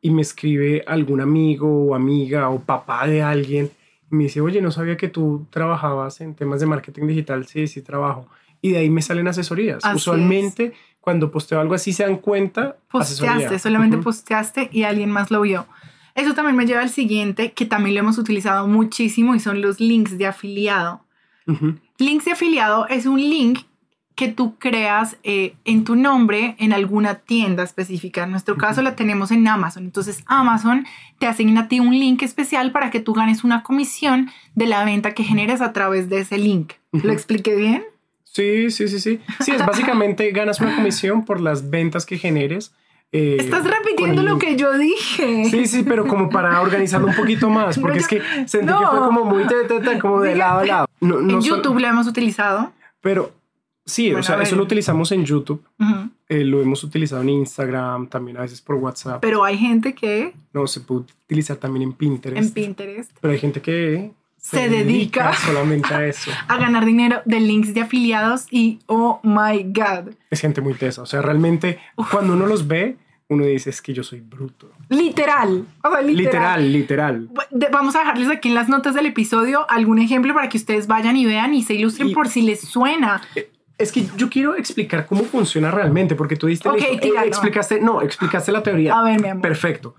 [0.00, 3.70] y me escribe algún amigo o amiga o papá de alguien
[4.10, 7.46] y me dice, oye, no sabía que tú trabajabas en temas de marketing digital.
[7.46, 8.26] Sí, sí, trabajo.
[8.60, 9.82] Y de ahí me salen asesorías.
[9.94, 12.76] Usualmente cuando posteo algo así se dan cuenta.
[12.90, 15.66] Posteaste, solamente posteaste y alguien más lo vio.
[16.14, 19.80] Eso también me lleva al siguiente, que también lo hemos utilizado muchísimo y son los
[19.80, 21.00] links de afiliado.
[21.98, 23.60] Links de afiliado es un link
[24.14, 28.24] que tú creas eh, en tu nombre en alguna tienda específica.
[28.24, 29.84] En nuestro caso la tenemos en Amazon.
[29.84, 30.86] Entonces Amazon
[31.18, 34.84] te asigna a ti un link especial para que tú ganes una comisión de la
[34.84, 36.74] venta que generes a través de ese link.
[36.92, 37.84] ¿Lo expliqué bien?
[38.24, 39.20] Sí, sí, sí, sí.
[39.40, 42.74] Sí, es básicamente ganas una comisión por las ventas que generes
[43.12, 45.44] eh, Estás repitiendo lo que yo dije.
[45.44, 49.00] Sí, sí, pero como para organizarlo un poquito más, porque es que sentí que fue
[49.00, 49.44] como muy
[50.00, 50.86] como de lado a lado.
[51.00, 52.72] en YouTube lo hemos utilizado.
[53.02, 53.32] Pero
[53.84, 55.62] sí, o sea, eso lo utilizamos en YouTube,
[56.28, 59.20] eh, lo hemos utilizado en Instagram, también a veces por WhatsApp.
[59.20, 60.32] Pero hay gente que...
[60.54, 62.48] No, se puede utilizar también en Pinterest.
[62.48, 63.10] En Pinterest.
[63.20, 66.30] Pero hay gente que se, dedica, solamente a eso.
[66.48, 70.14] A ganar dinero de links de afiliados y oh my god.
[70.30, 71.02] Es gente muy tesa.
[71.02, 71.78] O sea, realmente
[72.10, 72.96] cuando uno los ve,
[73.28, 74.72] uno dice es que yo soy bruto.
[74.88, 75.64] Literal.
[76.04, 76.72] literal.
[76.72, 77.30] literal.
[77.70, 81.16] Vamos a dejarles aquí en las notas del episodio algún ejemplo para que ustedes vayan
[81.16, 83.22] y vean y se ilustren por si les suena.
[83.36, 87.80] Eh, es que yo quiero explicar cómo funciona realmente, porque tú diste, okay, eh, explicaste,
[87.80, 88.98] no, explicaste la teoría.
[88.98, 89.42] A ver, mi amor.
[89.42, 89.94] Perfecto.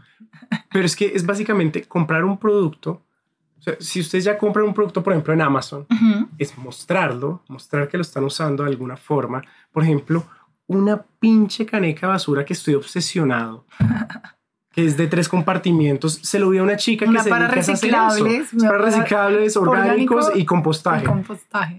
[0.71, 3.01] Pero es que es básicamente comprar un producto.
[3.63, 5.87] O sea, si ustedes ya compran un producto, por ejemplo, en Amazon,
[6.37, 9.41] es mostrarlo, mostrar que lo están usando de alguna forma.
[9.71, 10.25] Por ejemplo,
[10.67, 13.65] una pinche caneca basura que estoy obsesionado.
[14.73, 16.19] que es de tres compartimientos.
[16.23, 21.05] Se lo vi a una chica que se para reciclables, para reciclables, orgánicos y compostaje.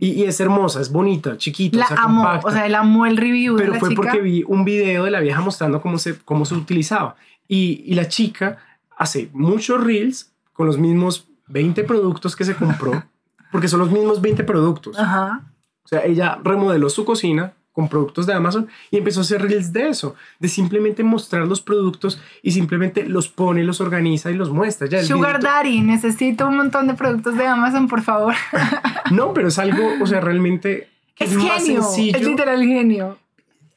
[0.00, 3.56] Y, es hermosa, es bonita, chiquita, la o sea, o sea, él amó el review.
[3.56, 7.16] Pero fue porque vi un video de la vieja mostrando cómo se, cómo se utilizaba.
[7.46, 8.56] Y, y la chica
[8.96, 13.04] hace muchos reels con los mismos 20 productos que se compró,
[13.52, 14.98] porque son los mismos 20 productos.
[14.98, 15.42] Ajá.
[15.84, 19.72] O sea, ella remodeló su cocina, con productos de Amazon y empezó a hacer reels
[19.72, 24.50] de eso, de simplemente mostrar los productos y simplemente los pone, los organiza y los
[24.50, 24.86] muestra.
[24.86, 28.34] Ya, Sugar Daddy, necesito un montón de productos de Amazon, por favor.
[29.10, 32.16] no, pero es algo, o sea, realmente es, genio, más sencillo.
[32.16, 33.18] Es literal genio.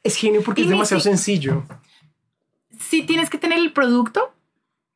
[0.04, 1.64] Es genio porque es demasiado sencillo.
[2.78, 4.32] Si tienes que tener el producto,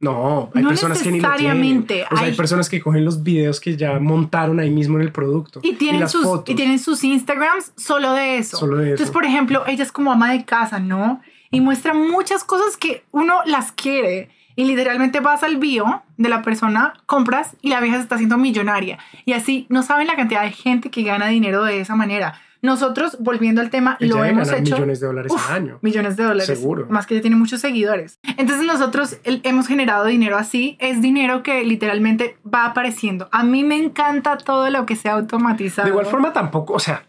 [0.03, 1.87] no, hay personas que ni lo tienen.
[2.11, 2.35] O sea, hay...
[2.35, 5.61] personas que cogen los videos que ya montaron ahí mismo en el producto.
[5.62, 8.57] Y tienen, sus, y tienen sus Instagrams solo de eso.
[8.57, 8.91] Solo de eso.
[8.95, 11.21] Entonces, por ejemplo, ella es como ama de casa, ¿no?
[11.53, 14.29] Y muestra muchas cosas que uno las quiere.
[14.57, 18.38] Y literalmente vas al bio de la persona, compras y la vieja se está haciendo
[18.38, 18.99] millonaria.
[19.25, 22.41] Y así no saben la cantidad de gente que gana dinero de esa manera.
[22.62, 24.77] Nosotros, volviendo al tema, lo hemos hecho.
[24.77, 25.79] Millones de dólares al año.
[25.83, 26.46] Millones de dólares.
[26.46, 26.87] Seguro.
[26.88, 28.20] Más que ella tiene muchos seguidores.
[28.38, 30.77] Entonces, nosotros hemos generado dinero así.
[30.79, 33.29] Es dinero que literalmente va apareciendo.
[33.33, 35.87] A mí me encanta todo lo que sea automatizado.
[35.87, 37.05] De igual forma, tampoco, o sea,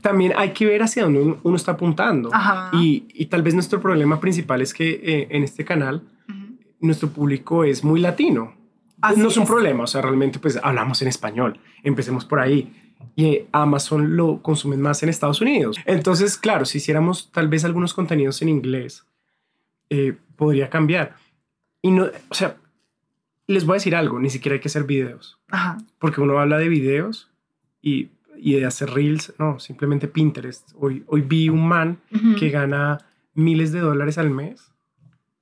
[0.00, 2.30] también hay que ver hacia dónde uno está apuntando.
[2.74, 6.02] Y, y, tal vez nuestro problema principal es que eh, en este canal
[6.80, 8.54] nuestro público es muy latino.
[9.16, 11.58] no es un problema, o sea, realmente pues hablamos en español.
[11.82, 12.72] Empecemos por ahí
[13.16, 15.76] y Amazon lo consumen más en Estados Unidos.
[15.86, 19.06] Entonces, claro, si hiciéramos tal vez algunos contenidos en inglés,
[19.90, 21.16] eh, podría cambiar.
[21.82, 22.56] Y no, o sea,
[23.46, 25.38] les voy a decir algo, ni siquiera hay que hacer videos.
[25.98, 27.30] Porque uno habla de videos
[27.82, 30.70] y, y, de hacer reels, no, simplemente Pinterest.
[30.76, 31.98] Hoy, hoy vi un man
[32.38, 32.98] que gana
[33.34, 34.70] miles de dólares al mes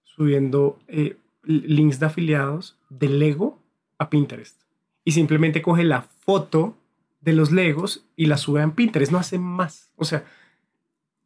[0.03, 3.61] subiendo eh, links de afiliados de Lego
[3.98, 4.61] a Pinterest.
[5.05, 6.77] Y simplemente coge la foto
[7.23, 9.91] de los Legos y la sube en Pinterest, no hace más.
[9.97, 10.25] O sea,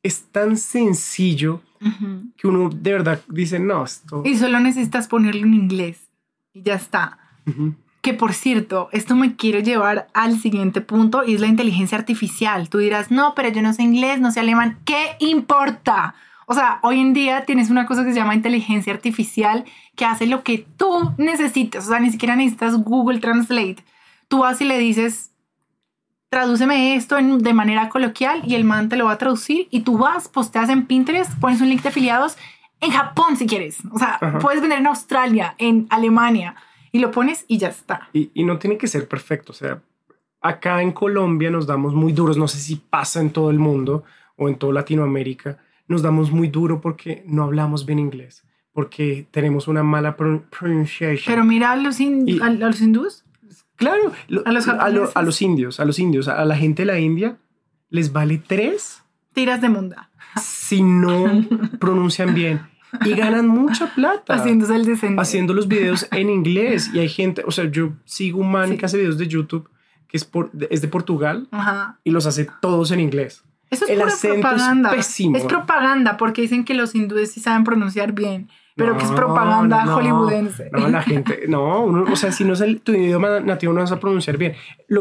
[0.03, 1.63] es tan sencillo
[2.37, 4.23] que uno de verdad dice, no, esto...
[4.25, 6.09] Y solo necesitas ponerlo en inglés
[6.53, 7.19] y ya está.
[8.03, 12.69] Que por cierto, esto me quiere llevar al siguiente punto y es la inteligencia artificial.
[12.69, 14.79] Tú dirás, no, pero yo no sé inglés, no sé alemán.
[14.85, 16.15] ¿Qué importa?
[16.47, 19.65] O sea, hoy en día tienes una cosa que se llama inteligencia artificial
[19.97, 21.85] que hace lo que tú necesites.
[21.87, 23.85] O sea, ni siquiera necesitas Google Translate.
[24.29, 25.33] Tú vas y le dices,
[26.37, 29.97] tradúceme esto de manera coloquial y el man te lo va a traducir y tú
[29.97, 32.37] vas, posteas en Pinterest, pones un link de afiliados
[32.83, 33.79] en Japón si quieres.
[33.91, 36.55] O sea, puedes vender en Australia, en Alemania
[36.93, 38.11] y lo pones y ya está.
[38.13, 39.53] Y, y no tiene que ser perfecto.
[39.53, 39.81] O sea,
[40.43, 42.37] acá en Colombia nos damos muy duros.
[42.37, 44.05] No sé si pasa en todo el mundo
[44.37, 45.57] o en toda Latinoamérica
[45.89, 48.45] nos damos muy duro porque no hablamos bien inglés,
[48.75, 51.35] porque tenemos una mala pronunciación.
[51.35, 53.25] Pero mira a los, a, los hindús.
[53.77, 54.13] Claro,
[54.45, 57.37] a, los a, los indios, a los indios, a la gente de la India
[57.91, 60.11] les vale tres tiras de munda.
[60.41, 61.45] si no
[61.79, 62.63] pronuncian bien.
[63.05, 64.35] Y ganan mucha plata.
[64.35, 66.91] Haciéndose el haciendo los videos en inglés.
[66.95, 69.69] Y hay gente, o sea, yo sigo un man que hace videos de YouTube
[70.09, 71.49] que es, por, es de Portugal
[72.05, 73.45] y los hace todos en inglés.
[73.71, 74.95] Eso es pura propaganda.
[74.95, 79.87] Es, propaganda porque dicen que los hindúes sí saben pronunciar bien, pero que es propaganda
[79.87, 80.71] hollywoodense.
[80.71, 83.91] No, la gente, no, o sea, si no es el, tu idioma nativo no vas
[83.91, 84.55] a pronunciar bien.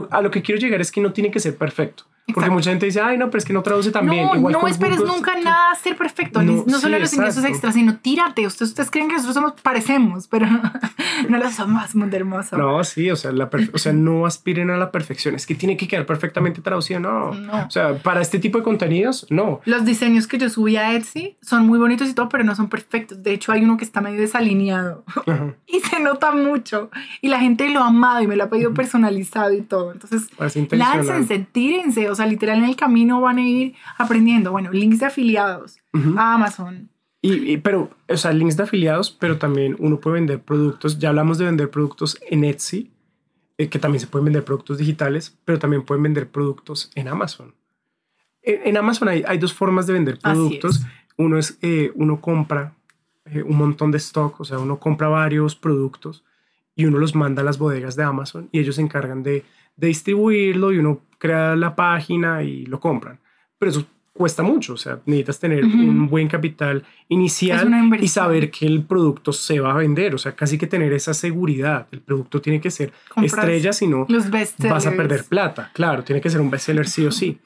[0.10, 2.06] a lo que quiero llegar es que no tiene que ser perfecto.
[2.34, 4.26] Porque mucha gente dice, ay, no, pero es que no traduce tan bien.
[4.26, 6.42] No, no esperes nunca nada ser perfecto.
[6.42, 8.48] No, solo los ingresos extras, sino tírate.
[8.48, 10.48] Ustedes, ustedes creen que nosotros somos, parecemos, pero
[11.30, 12.58] no lo somos, mundo hermoso.
[12.58, 15.36] No, sí, o sea, la o sea, no aspiren a la perfección.
[15.36, 17.00] Es que tiene que quedar perfectamente traducido.
[17.00, 17.30] No.
[17.30, 19.62] O sea, para este tipo de contenidos, no.
[19.66, 22.70] Los diseños que yo subí a Etsy son muy bonitos y todo, pero no son
[22.70, 23.22] perfectos.
[23.22, 25.04] De hecho, hay uno que está medio desalineado
[25.68, 26.90] y se nota mucho.
[27.22, 29.92] Y la gente lo ha amado y me lo ha pedido personalizado y todo.
[29.92, 30.28] Entonces,
[30.72, 32.15] láncense, tírense.
[32.16, 34.52] O sea, literal en el camino van a ir aprendiendo.
[34.52, 35.78] Bueno, links de afiliados
[36.18, 36.90] a Amazon.
[37.22, 41.00] Y, pero, o sea, links de afiliados, pero también uno puede vender productos.
[41.00, 42.92] Ya hablamos de vender productos en Etsy,
[43.58, 47.54] eh, que también se pueden vender productos digitales, pero también pueden vender productos en Amazon.
[48.44, 50.86] En, Amazon hay, hay, dos formas de vender productos.
[51.18, 52.76] Uno es, eh, uno compra
[53.26, 56.24] eh, un montón de stock, o sea, uno compra varios productos
[56.76, 59.44] y uno los manda a las bodegas de Amazon y ellos se encargan de
[59.76, 63.20] de distribuirlo y uno crea la página y lo compran.
[63.58, 68.66] Pero eso cuesta mucho, o sea, necesitas tener un buen capital inicial y saber que
[68.66, 71.88] el producto se va a vender, o sea, casi que tener esa seguridad.
[71.92, 74.08] El producto tiene que ser estrella, si no
[74.70, 75.70] vas a perder plata.
[75.74, 77.40] Claro, tiene que ser un bestseller sí o sí.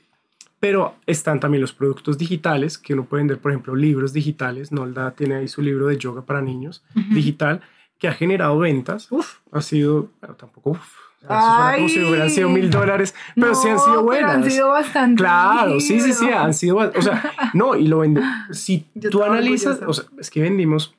[0.60, 4.72] Pero están también los productos digitales, que uno puede vender, por ejemplo, libros digitales.
[4.72, 7.62] Nolda tiene ahí su libro de yoga para niños digital,
[7.98, 9.12] que ha generado ventas.
[9.12, 9.38] Uf.
[9.52, 10.78] Ha sido, tampoco,
[11.28, 14.32] como si hubieran sido mil dólares, pero sí han sido buenas.
[14.32, 15.22] han sido bastante.
[15.22, 18.22] Claro, sí, sí, sí, han sido, o sea, no, y lo vende.
[18.52, 18.80] Si
[19.12, 20.96] tú analizas, o sea, es que vendimos,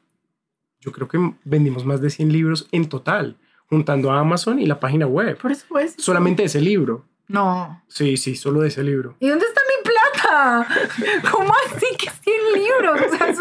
[0.81, 4.79] yo creo que vendimos más de 100 libros en total, juntando a Amazon y la
[4.79, 5.39] página web.
[5.39, 5.65] Por es.
[5.97, 7.05] Solamente ese libro.
[7.29, 7.83] No.
[7.89, 9.17] Sí, sí, solo de ese libro.
[9.21, 10.67] ¿Y dónde está mi plata?
[11.31, 13.01] ¿Cómo así que 100 libros?
[13.01, 13.35] O sea,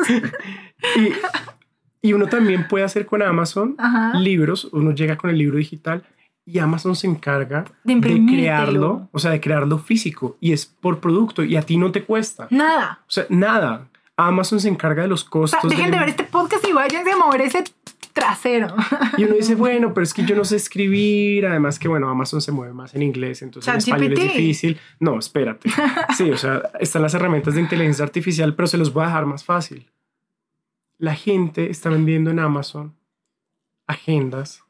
[0.96, 3.76] y, y, uno también puede hacer con Amazon
[4.14, 6.06] libros, uno llega con el libro digital
[6.46, 11.44] y Amazon se encarga de, crearlo, o sea, de crearlo físico y es por producto
[11.44, 12.48] y a ti no te cuesta.
[12.50, 13.02] Nada.
[13.08, 13.88] O sea, nada.
[14.18, 15.64] Amazon se encarga de los costos.
[15.64, 17.64] O sea, dejen de ver este podcast y váyanse a mover ese
[18.14, 18.76] trasero.
[19.18, 22.42] Y uno dice, bueno, pero es que yo no sé escribir, además que, bueno, Amazon
[22.42, 24.80] se mueve más en inglés, entonces en español es difícil.
[25.00, 25.70] No, espérate.
[26.18, 29.26] Sí, o sea, están las herramientas de inteligencia artificial, pero se los voy a dejar
[29.26, 29.90] más fácil.
[30.98, 32.96] La gente está vendiendo en Amazon
[33.88, 34.64] agendas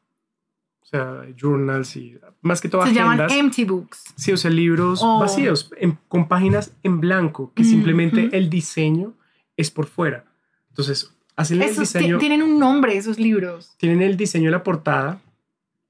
[0.90, 4.14] sea, journals y más que todo Se llaman empty books.
[4.16, 5.20] Sí, o sea, libros oh.
[5.20, 5.70] vacíos,
[6.08, 9.14] con páginas en blanco, que simplemente el diseño
[9.56, 10.24] es por fuera.
[10.70, 12.18] Entonces, hacen el diseño.
[12.18, 13.74] Tienen un nombre esos libros.
[13.76, 15.20] Tienen el diseño de la portada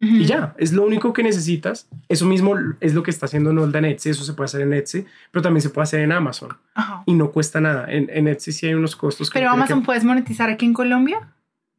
[0.03, 1.87] y ya, es lo único que necesitas.
[2.09, 4.73] Eso mismo es lo que está haciendo Nolda en Etsy, eso se puede hacer en
[4.73, 6.57] Etsy, pero también se puede hacer en Amazon.
[7.05, 7.87] Y no cuesta nada.
[7.87, 9.31] En, en, Etsy sí hay unos costos.
[9.31, 11.29] pero Amazon puedes monetizar aquí en Colombia.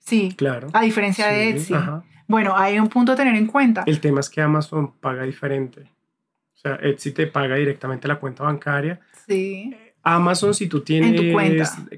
[0.02, 0.34] Sí.
[0.36, 0.68] Claro.
[0.74, 1.74] A diferencia de Etsy.
[1.74, 2.04] Ajá.
[2.28, 3.84] Bueno, hay un punto a tener en cuenta.
[3.86, 5.82] El tema es que Amazon paga diferente.
[5.82, 9.00] O sea, Etsy te paga directamente la cuenta bancaria.
[9.28, 9.76] Sí.
[10.04, 11.34] Amazon, si tú tienes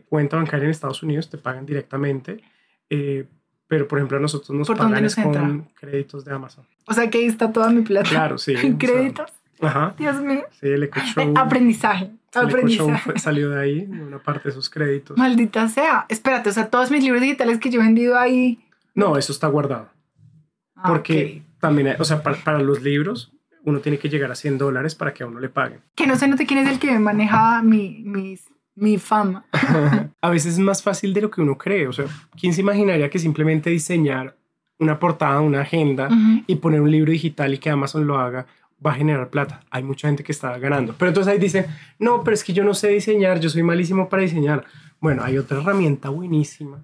[0.10, 0.38] cuenta.
[0.38, 2.42] bancaria en Estados Unidos, te pagan directamente.
[2.90, 3.26] Eh,
[3.68, 6.66] pero, por ejemplo, a nosotros nos pagan con créditos de Amazon.
[6.88, 8.10] O sea, que ahí está toda mi plata.
[8.10, 8.54] Claro, sí.
[8.78, 9.32] ¿Créditos?
[9.66, 9.96] Ajá.
[9.98, 10.44] Dios mío.
[10.60, 11.34] Sí, el EcoShow.
[11.38, 12.12] aprendizaje.
[12.34, 13.20] El aprendizaje.
[13.20, 15.18] salió de ahí, una parte de esos créditos.
[15.18, 16.06] Maldita sea.
[16.10, 18.60] Espérate, o sea, todos mis libros digitales que yo he vendido ahí.
[18.96, 19.90] No, eso está guardado.
[20.76, 23.32] Ah, porque también, o sea, para, para los libros,
[23.64, 25.80] uno tiene que llegar a 100 dólares para que a uno le paguen.
[25.96, 28.04] Que no sé, no sé quién es el que maneja mi,
[28.76, 29.46] mi fama.
[30.22, 31.88] a veces es más fácil de lo que uno cree.
[31.88, 32.06] O sea,
[32.40, 34.36] ¿quién se imaginaría que simplemente diseñar
[34.80, 36.10] una portada, una agenda
[36.48, 38.48] y poner un libro digital y que Amazon lo haga
[38.86, 39.62] va a generar plata?
[39.70, 40.96] Hay mucha gente que está ganando.
[40.98, 41.66] Pero entonces ahí dicen,
[42.00, 44.66] no, pero es que yo no sé diseñar, yo soy malísimo para diseñar.
[45.00, 46.84] Bueno, hay otra herramienta buenísima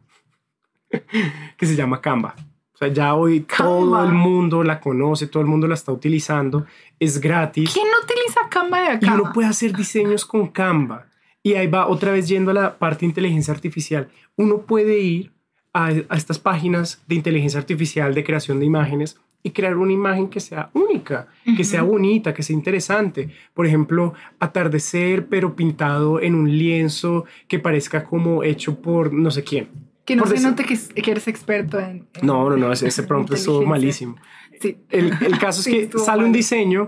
[1.58, 2.36] que se llama Canva.
[2.74, 6.66] O sea, ya hoy todo el mundo la conoce, todo el mundo la está utilizando,
[6.98, 7.74] es gratis.
[7.74, 9.08] ¿Quién no utiliza Canva de acá?
[9.08, 11.08] Y uno puede hacer diseños con Canva.
[11.44, 14.10] Y ahí va otra vez yendo a la parte de inteligencia artificial.
[14.38, 15.34] Uno puede ir
[15.74, 20.28] a, a estas páginas de inteligencia artificial, de creación de imágenes, y crear una imagen
[20.28, 23.30] que sea única, que sea bonita, que sea interesante.
[23.54, 29.44] Por ejemplo, atardecer, pero pintado en un lienzo que parezca como hecho por no sé
[29.44, 29.70] quién.
[30.06, 33.66] Que no se note que, eres experto en, No, no, no, ese, ese prompt estuvo
[33.66, 34.16] malísimo.
[34.60, 34.78] Sí.
[34.90, 36.88] El, el caso es que sale un diseño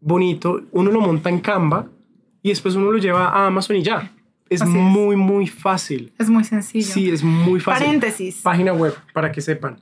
[0.00, 1.88] bonito, uno lo monta en Canva
[2.42, 4.12] y después uno lo lleva a Amazon y ya.
[4.50, 6.12] Es muy, muy fácil.
[6.18, 6.92] Es muy sencillo.
[6.92, 7.86] Sí, es muy fácil.
[7.86, 8.42] Paréntesis.
[8.42, 9.78] Página web, para que sepan.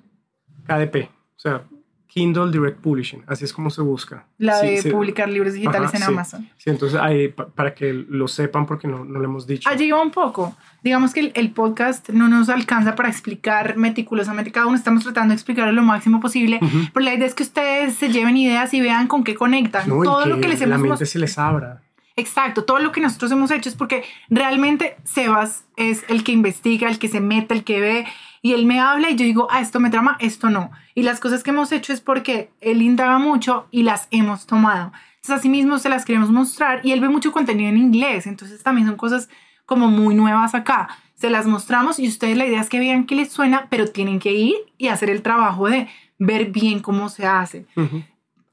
[0.64, 1.08] KDP.
[1.08, 1.64] O sea,
[2.10, 4.26] Kindle Direct Publishing, así es como se busca.
[4.36, 6.50] La de publicar libros digitales en Amazon.
[6.56, 9.68] Sí, entonces ahí, para que lo sepan porque no, no lo hemos dicho.
[9.68, 10.56] Allí va un poco.
[10.82, 15.36] Digamos que el, podcast no nos alcanza para explicar meticulosamente cada uno, estamos tratando de
[15.36, 16.58] explicarlo lo máximo posible,
[16.92, 19.88] pero la idea es que ustedes se lleven ideas y vean con qué conectan.
[19.88, 20.80] todo lo que les hemos...
[20.80, 21.80] La mente se les abra.
[22.16, 26.88] Exacto, todo lo que nosotros hemos hecho es porque realmente Sebas es el que investiga,
[26.88, 28.06] el que se mete, el que ve
[28.42, 30.70] y él me habla y yo digo, ah, esto me trama, esto no.
[30.94, 34.92] Y las cosas que hemos hecho es porque él indaga mucho y las hemos tomado.
[35.16, 38.26] Entonces, así mismo se las queremos mostrar y él ve mucho contenido en inglés.
[38.26, 39.28] Entonces, también son cosas
[39.66, 40.88] como muy nuevas acá.
[41.14, 44.18] Se las mostramos y ustedes la idea es que vean qué les suena, pero tienen
[44.18, 47.66] que ir y hacer el trabajo de ver bien cómo se hace.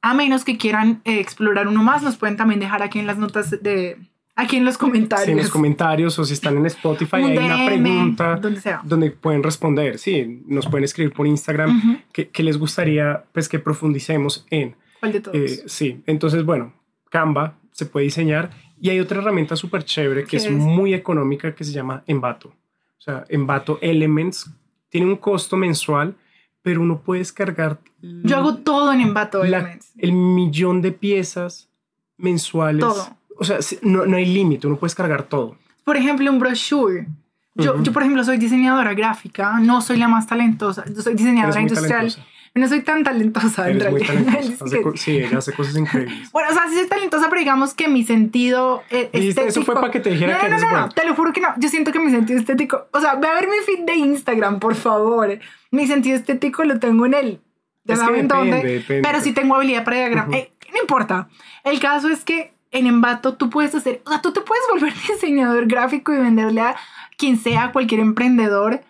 [0.01, 3.17] A menos que quieran eh, explorar uno más, nos pueden también dejar aquí en las
[3.17, 3.97] notas de,
[4.39, 5.25] Aquí en los comentarios.
[5.25, 8.81] Sí, en los comentarios o si están en Spotify hay una pregunta donde, sea.
[8.83, 9.97] donde pueden responder.
[9.97, 14.75] Sí, nos pueden escribir por Instagram qué que, les gustaría pues que profundicemos en.
[14.99, 15.35] ¿Cuál de todos?
[15.35, 16.71] Eh, sí, entonces bueno,
[17.09, 21.63] Canva se puede diseñar y hay otra herramienta súper chévere que es, muy económica que
[21.63, 22.49] se llama Envato.
[22.49, 24.51] O sea, Envato Elements
[24.89, 26.15] tiene un costo mensual,
[26.61, 27.79] pero uno puede descargar.
[28.01, 29.93] Yo hago todo en Envato Elements.
[29.97, 31.71] El millón de piezas
[32.17, 32.81] mensuales.
[32.81, 35.55] Todo o sea, no, no hay límite, uno puede cargar todo.
[35.83, 37.07] Por ejemplo, un brochure.
[37.55, 41.59] Yo, yo, por ejemplo, soy diseñadora gráfica, no soy la más talentosa, yo soy diseñadora
[41.59, 42.13] industrial.
[42.57, 44.15] No soy tan talentosa en realidad.
[44.95, 46.31] sí, ella hace cosas increíbles.
[46.31, 49.47] Bueno, o sea, sí soy talentosa, pero digamos que mi sentido eh, estético...
[49.47, 51.49] Eso fue para que te dijera que eres no, no, te lo juro que no.
[51.57, 52.87] Yo siento que mi sentido estético...
[52.93, 55.37] O sea, ve a ver mi feed de Instagram, por favor.
[55.69, 57.41] Mi sentido estético lo tengo en él.
[57.85, 60.33] Es que depende, Pero sí tengo habilidad para diagram.
[60.33, 61.29] Eh, no importa.
[61.63, 64.93] El caso es que en Embato tú puedes hacer, o sea, tú te puedes volver
[65.07, 66.75] diseñador gráfico y venderle a
[67.17, 68.81] quien sea, cualquier emprendedor,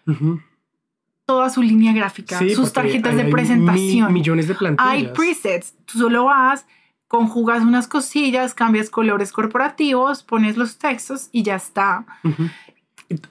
[1.26, 4.12] toda su línea gráfica, sus tarjetas de presentación.
[4.12, 4.92] millones de plantillas.
[4.92, 6.66] Hay presets, tú solo vas,
[7.08, 12.06] conjugas unas cosillas, cambias colores corporativos, pones los textos y ya está.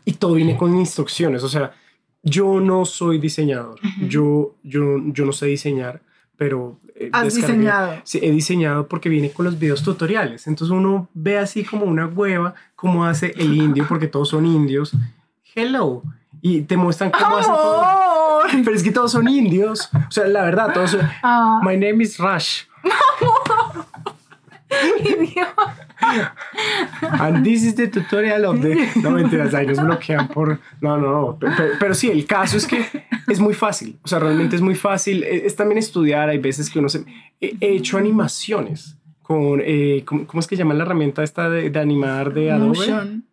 [0.07, 1.75] y, todo viene con instrucciones, o sea,
[2.23, 3.79] yo no soy diseñador,
[4.09, 6.01] yo, yo, yo no sé diseñar
[6.37, 6.79] pero...
[6.99, 8.01] Eh, ¿Has diseñado?
[8.05, 10.47] Sí, he diseñado porque viene con los videos tutoriales.
[10.47, 14.93] Entonces uno ve así como una hueva cómo hace el indio, porque todos son indios.
[15.55, 16.03] Hello.
[16.41, 17.85] Y te muestran cómo hace todo.
[18.51, 19.91] Pero es que todos son indios.
[19.93, 21.01] O sea, la verdad, todos son...
[21.23, 21.61] Ah.
[21.63, 22.63] My name is Rush.
[26.01, 28.89] And this is the tutorial of the...
[29.03, 30.61] No, mentiras, ahí nos bloquean por...
[30.81, 31.39] No, no, no.
[31.79, 32.87] Pero, sí, el caso es que
[33.29, 33.99] es muy fácil.
[34.03, 35.25] O sea, realmente es muy fácil.
[35.25, 36.29] E, es, también estudiar.
[36.29, 37.05] Hay veces que uno se...
[37.41, 39.61] He, hecho animaciones con...
[39.65, 42.69] Eh, ¿cómo, es que llama la herramienta esta de, animar de Adobe?
[42.69, 43.27] Motion.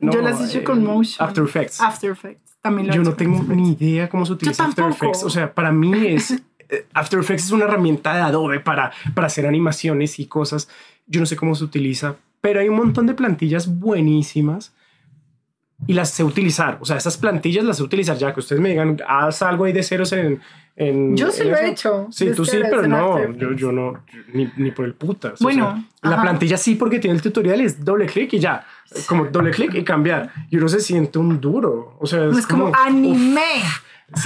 [0.00, 1.28] Yo las he hecho con eh, Motion.
[1.28, 1.80] After Effects.
[1.80, 2.56] After Effects.
[2.60, 5.24] También lo Yo no tengo ni idea cómo se utiliza After Effects.
[5.24, 6.30] O sea, para mí es...
[6.68, 10.68] Eh, After Effects es una herramienta de Adobe para, para hacer animaciones y cosas
[11.06, 14.74] yo no sé cómo se utiliza, pero hay un montón de plantillas buenísimas
[15.86, 16.78] y las sé utilizar.
[16.80, 19.72] O sea, esas plantillas las sé utilizar ya que ustedes me digan, haz algo ahí
[19.72, 20.40] de ceros en.
[20.76, 22.06] en yo sí lo he hecho.
[22.10, 25.40] Sí, tú sí, pero no, yo, yo no, ni, ni, por el putas.
[25.40, 28.66] Bueno, la plantilla sí, porque tiene el tutorial y es doble clic y ya.
[29.08, 30.30] Como doble clic y cambiar.
[30.50, 31.96] Y uno se siente un duro.
[31.98, 33.62] O sea, es, como, anime.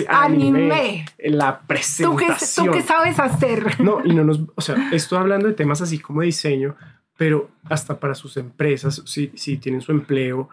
[0.09, 1.07] Anime.
[1.18, 2.66] La presentación.
[2.66, 3.81] ¿Tú qué, sabes hacer?
[3.81, 4.41] No, y no nos.
[4.55, 6.76] O sea, estoy hablando de temas así como diseño,
[7.16, 10.49] pero hasta para sus empresas, si, si tienen su empleo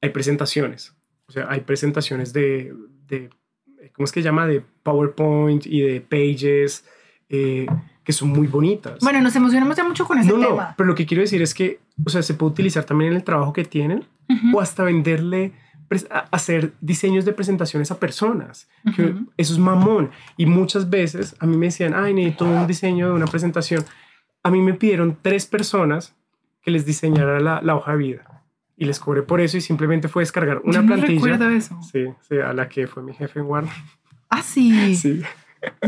[0.00, 0.94] hay presentaciones.
[1.28, 2.72] O sea, hay presentaciones de,
[3.08, 3.30] de
[3.92, 4.46] ¿cómo es que se llama?
[4.46, 6.84] De PowerPoint y de Pages,
[7.28, 7.66] eh,
[8.04, 8.98] que son muy bonitas.
[9.00, 10.68] Bueno, nos emocionamos ya mucho con ese no, tema.
[10.68, 13.16] No, pero lo que quiero decir es que, o sea, se puede utilizar también en
[13.16, 14.04] el trabajo que tienen
[14.54, 15.52] o hasta venderle,
[16.30, 18.68] hacer diseños de presentaciones a personas.
[18.94, 20.10] que eso es mamón.
[20.36, 23.84] Y muchas veces a mí me decían, ay, necesito un diseño de una presentación.
[24.42, 26.14] A mí me pidieron tres personas
[26.62, 28.36] que les diseñara la, la hoja de vida
[28.76, 31.08] y les cobré por eso y simplemente fue descargar una yo plantilla.
[31.08, 31.80] No recuerdo eso.
[31.82, 33.72] Sí, sí, a la que fue mi jefe en Warner.
[34.28, 34.94] Ah, sí.
[34.96, 35.22] Sí.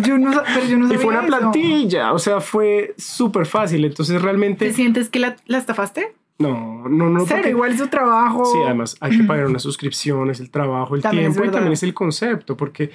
[0.02, 3.84] Yo no, pero yo no sabía Y fue una plantilla, o sea, fue súper fácil.
[3.84, 4.66] Entonces realmente.
[4.66, 6.14] ¿Te sientes que la, la estafaste?
[6.38, 7.24] No, no, no.
[7.26, 8.44] Pero igual es su trabajo.
[8.44, 11.94] Sí, además hay que pagar unas suscripciones, el trabajo, el tiempo y también es el
[11.94, 12.90] concepto, porque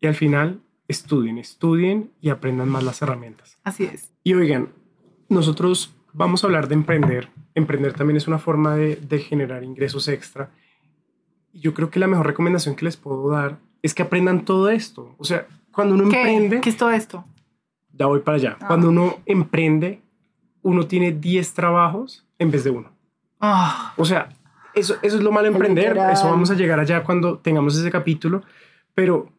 [0.00, 3.58] y al final estudien, estudien y aprendan más las herramientas.
[3.64, 4.10] Así es.
[4.24, 4.70] Y oigan,
[5.28, 7.28] nosotros vamos a hablar de emprender.
[7.54, 10.50] Emprender también es una forma de, de generar ingresos extra.
[11.52, 14.70] Y yo creo que la mejor recomendación que les puedo dar es que aprendan todo
[14.70, 15.14] esto.
[15.18, 16.60] O sea, cuando uno emprende...
[16.60, 17.24] ¿Qué es todo esto?
[17.92, 18.56] Ya voy para allá.
[18.60, 18.66] Ah.
[18.68, 20.00] Cuando uno emprende,
[20.62, 22.90] uno tiene 10 trabajos en vez de uno.
[23.40, 23.94] Ah.
[23.96, 24.28] O sea,
[24.74, 25.96] eso, eso es lo malo de emprender.
[26.12, 28.42] Eso vamos a llegar allá cuando tengamos ese capítulo.
[28.94, 29.30] Pero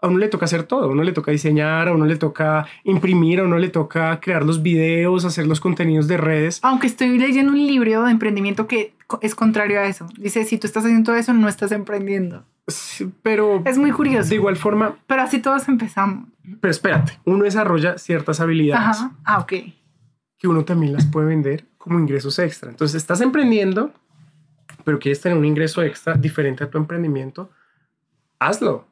[0.00, 2.66] a uno le toca hacer todo, a uno le toca diseñar, a uno le toca
[2.84, 6.60] imprimir, a uno le toca crear los videos, hacer los contenidos de redes.
[6.62, 10.06] Aunque estoy leyendo un libro de emprendimiento que es contrario a eso.
[10.16, 12.44] Dice, si tú estás haciendo todo eso, no estás emprendiendo.
[13.22, 13.62] pero...
[13.64, 14.28] Es muy curioso.
[14.28, 14.96] De igual forma...
[15.06, 16.28] Pero así todos empezamos.
[16.60, 18.98] Pero espérate, uno desarrolla ciertas habilidades.
[18.98, 19.12] Ajá.
[19.24, 19.52] Ah, ok.
[20.38, 22.70] Que uno también las puede vender como ingresos extra.
[22.70, 23.92] Entonces, estás emprendiendo,
[24.84, 27.50] pero quieres tener un ingreso extra diferente a tu emprendimiento,
[28.38, 28.90] hazlo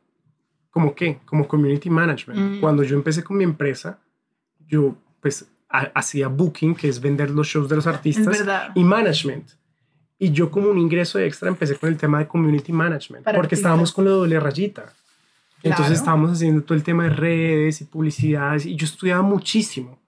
[0.70, 1.18] ¿Como qué?
[1.24, 2.38] Como community management.
[2.38, 2.60] Mm.
[2.60, 3.98] Cuando yo empecé con mi empresa,
[4.66, 8.44] yo pues hacía booking, que es vender los shows de los artistas,
[8.76, 9.50] y management.
[10.18, 13.92] Y yo como un ingreso extra empecé con el tema de community management, porque estábamos
[13.92, 14.92] con la doble rayita.
[15.64, 19.98] Entonces estábamos haciendo todo el tema de redes y publicidades, y yo estudiaba muchísimo.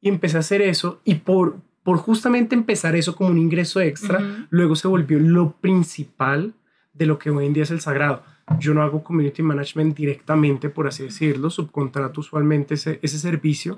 [0.00, 4.46] Y empecé a hacer eso, y por, por justamente empezar eso como un ingreso extra,
[4.50, 6.54] luego se volvió lo principal
[6.92, 8.22] de lo que hoy en día es el sagrado
[8.58, 13.76] yo no hago community management directamente, por así decirlo, subcontrato usualmente ese, ese servicio.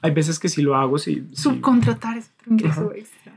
[0.00, 0.98] Hay veces que sí lo hago.
[0.98, 3.32] Sí, Subcontratar es otro ingreso extra.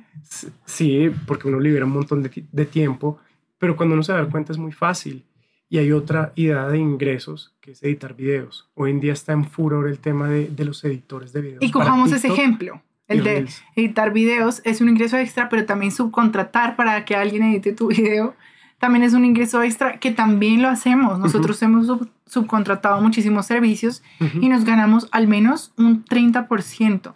[0.66, 3.20] Sí, porque uno libera un montón de, de, tiempo,
[3.58, 5.24] pero cuando uno se da cuenta es muy fácil.
[5.68, 8.70] Y hay otra idea de ingresos que es editar videos.
[8.76, 11.64] Hoy en día está en furor el tema de, de los editores de videos.
[11.64, 12.82] Y cojamos ese ejemplo.
[13.08, 17.74] El de editar videos es un ingreso extra, pero también subcontratar para que alguien edite
[17.74, 18.36] tu video
[18.80, 21.18] también es un ingreso extra que también lo hacemos.
[21.18, 21.88] Nosotros hemos
[22.26, 24.04] subcontratado muchísimos servicios
[24.42, 27.14] y nos ganamos al menos un 30%.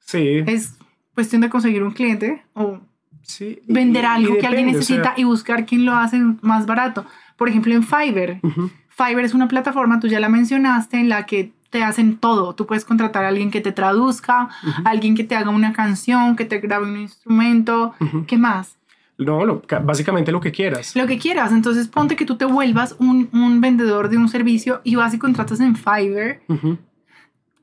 [0.00, 0.42] Sí.
[0.46, 0.74] Es
[1.14, 2.80] cuestión de conseguir un cliente o
[3.68, 7.04] vender algo que alguien necesita y buscar quién lo hace más barato.
[7.36, 8.40] Por ejemplo, en Fiverr.
[8.88, 12.54] Fiverr es una plataforma, tú ya la mencionaste, en la que te hacen todo.
[12.54, 14.50] Tú puedes contratar a alguien que te traduzca,
[14.84, 17.94] alguien que te haga una canción, que te grabe un instrumento.
[18.26, 18.76] ¿Qué más?
[19.16, 20.94] No, básicamente lo que quieras.
[20.94, 21.50] Lo que quieras.
[21.50, 25.18] Entonces ponte que tú te vuelvas un, un vendedor de un servicio y vas y
[25.18, 26.42] contratas en Fiverr.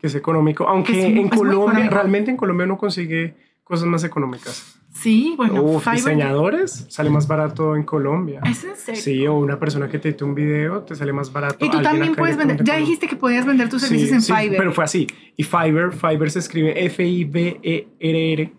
[0.01, 0.67] Que es económico.
[0.67, 4.78] Aunque en Colombia, realmente en Colombia uno consigue cosas más económicas.
[5.01, 5.63] Sí, bueno.
[5.63, 8.41] O diseñadores sale más barato en Colombia.
[8.45, 9.01] ¿Es en serio?
[9.01, 11.65] Sí, o una persona que te edite un video te sale más barato.
[11.65, 12.61] Y tú también puedes vender.
[12.63, 14.57] Ya dijiste que podías vender tus servicios en sí, Fiverr.
[14.57, 15.07] Pero fue así.
[15.37, 18.53] Y Fiverr, Fiverr se escribe F-I-B-E-R-R.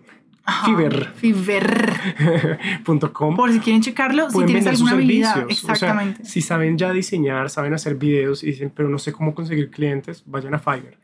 [0.65, 1.13] Fiverr.
[1.15, 3.37] Fiverr.com.
[3.37, 5.45] Por si quieren checarlo, si tienes alguna habilidad.
[5.49, 6.25] Exactamente.
[6.25, 10.25] si saben ya diseñar, saben hacer videos y dicen, pero no sé cómo conseguir clientes,
[10.27, 11.00] vayan a Fiverr.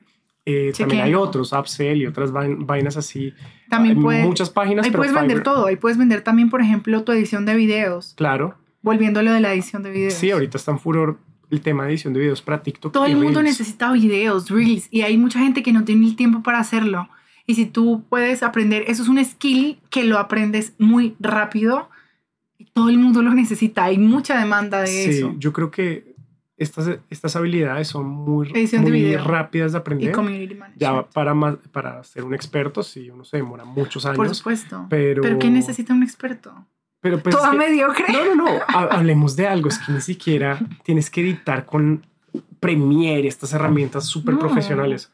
[0.48, 3.34] Eh, también hay otros, Upsell y otras vainas así.
[3.68, 4.86] También hay muchas páginas.
[4.86, 5.66] Ahí puedes vender todo.
[5.66, 8.14] Ahí puedes vender también, por ejemplo, tu edición de videos.
[8.16, 8.54] Claro.
[8.80, 10.14] Volviendo a lo de la edición de videos.
[10.14, 11.18] Sí, ahorita está en furor
[11.50, 12.92] el tema de edición de videos para TikTok.
[12.92, 16.44] Todo el mundo necesita videos, reels, y hay mucha gente que no tiene el tiempo
[16.44, 17.08] para hacerlo.
[17.46, 21.88] Y si tú puedes aprender, eso es un skill que lo aprendes muy rápido
[22.58, 23.84] y todo el mundo lo necesita.
[23.84, 25.30] Hay mucha demanda de eso.
[25.30, 26.15] Sí, yo creo que
[26.56, 28.48] estas, estas habilidades son muy,
[29.18, 30.10] rápidas de aprender.
[30.10, 30.80] Y community management.
[30.80, 31.34] Ya para,
[31.72, 34.16] para ser un experto, sí, uno se demora muchos años.
[34.16, 34.86] Por supuesto.
[34.88, 36.66] Pero, ¿Pero qué necesita un experto?
[37.00, 38.04] Pero pues Toda es que- mediocre.
[38.12, 38.50] No, no, no.
[38.68, 39.68] Ha- Hablemos de algo.
[39.68, 42.06] Es que ni siquiera tienes que editar con
[42.58, 44.40] Premiere, estas herramientas súper No.
[44.40, 45.12] profesionales.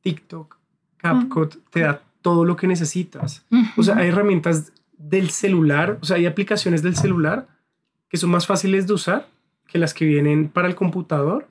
[0.00, 0.56] TikTok,
[0.96, 3.44] CapCut, te da todo lo que necesitas.
[3.76, 7.48] O sea, hay herramientas del celular, o sea, hay aplicaciones del celular
[8.08, 9.28] que son más fáciles de usar
[9.72, 11.48] que las que vienen para el computador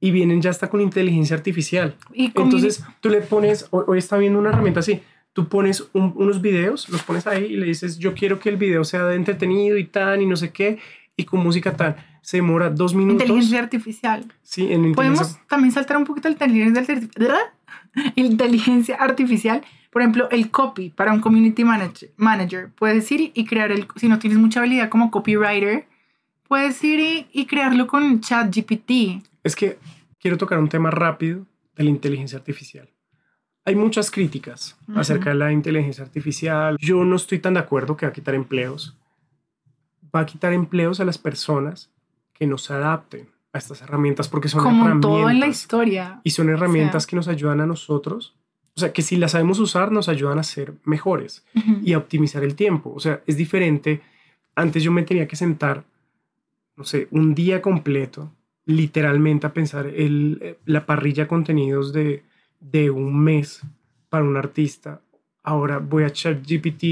[0.00, 1.94] y vienen ya hasta con inteligencia artificial.
[2.12, 5.00] y con Entonces tú le pones, hoy, está viendo una herramienta así,
[5.32, 8.56] tú pones un- unos videos, los pones ahí y le dices, yo quiero que el
[8.56, 10.78] video sea de entretenido y tan y no sé qué,
[11.16, 11.94] y con música tan.
[12.22, 13.22] Se demora dos minutos.
[13.22, 14.24] inteligencia artificial.
[14.42, 14.94] Sí, en inteligencia.
[15.24, 17.36] Podemos también saltar un poquito la inteligencia artificial.
[18.16, 19.62] Inteligencia artificial.
[19.90, 22.10] Por ejemplo, el copy para un community manager.
[22.16, 22.70] manager.
[22.78, 25.86] Puedes ir y crear el, si no tienes mucha habilidad como copywriter,
[26.52, 28.90] puedes ir y, y crearlo con ChatGPT.
[29.42, 29.78] Es que
[30.20, 31.46] quiero tocar un tema rápido
[31.76, 32.90] de la inteligencia artificial.
[33.64, 36.76] Hay muchas críticas acerca de la inteligencia artificial.
[36.78, 38.98] Yo no estoy tan de acuerdo que va a quitar empleos.
[40.14, 41.90] Va a quitar empleos a las personas
[42.34, 45.08] que no se adapten a estas herramientas porque son Como herramientas.
[45.10, 46.20] todo en la historia.
[46.22, 47.10] Y son herramientas O sea.
[47.10, 48.36] que nos ayudan a nosotros.
[48.76, 51.44] O sea, que si las sabemos usar, nos ayudan a ser mejores
[51.82, 52.92] y a optimizar el tiempo.
[52.94, 54.02] O sea, es diferente.
[54.54, 55.84] Antes yo me tenía que sentar,
[56.82, 58.32] no sé, un día completo,
[58.66, 62.24] literalmente a pensar el, la parrilla de contenidos de,
[62.58, 63.62] de un mes
[64.08, 65.00] para un artista.
[65.44, 66.82] Ahora voy a ChatGPT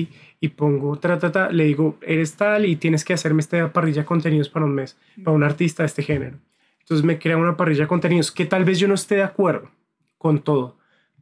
[0.40, 4.02] y pongo, ta, ta, ta, le digo, eres tal y tienes que hacerme esta parrilla
[4.02, 6.36] de contenidos para un mes, para un artista de este género.
[6.78, 9.72] Entonces me crea una parrilla de contenidos que tal vez yo no esté de acuerdo
[10.18, 10.76] con todo,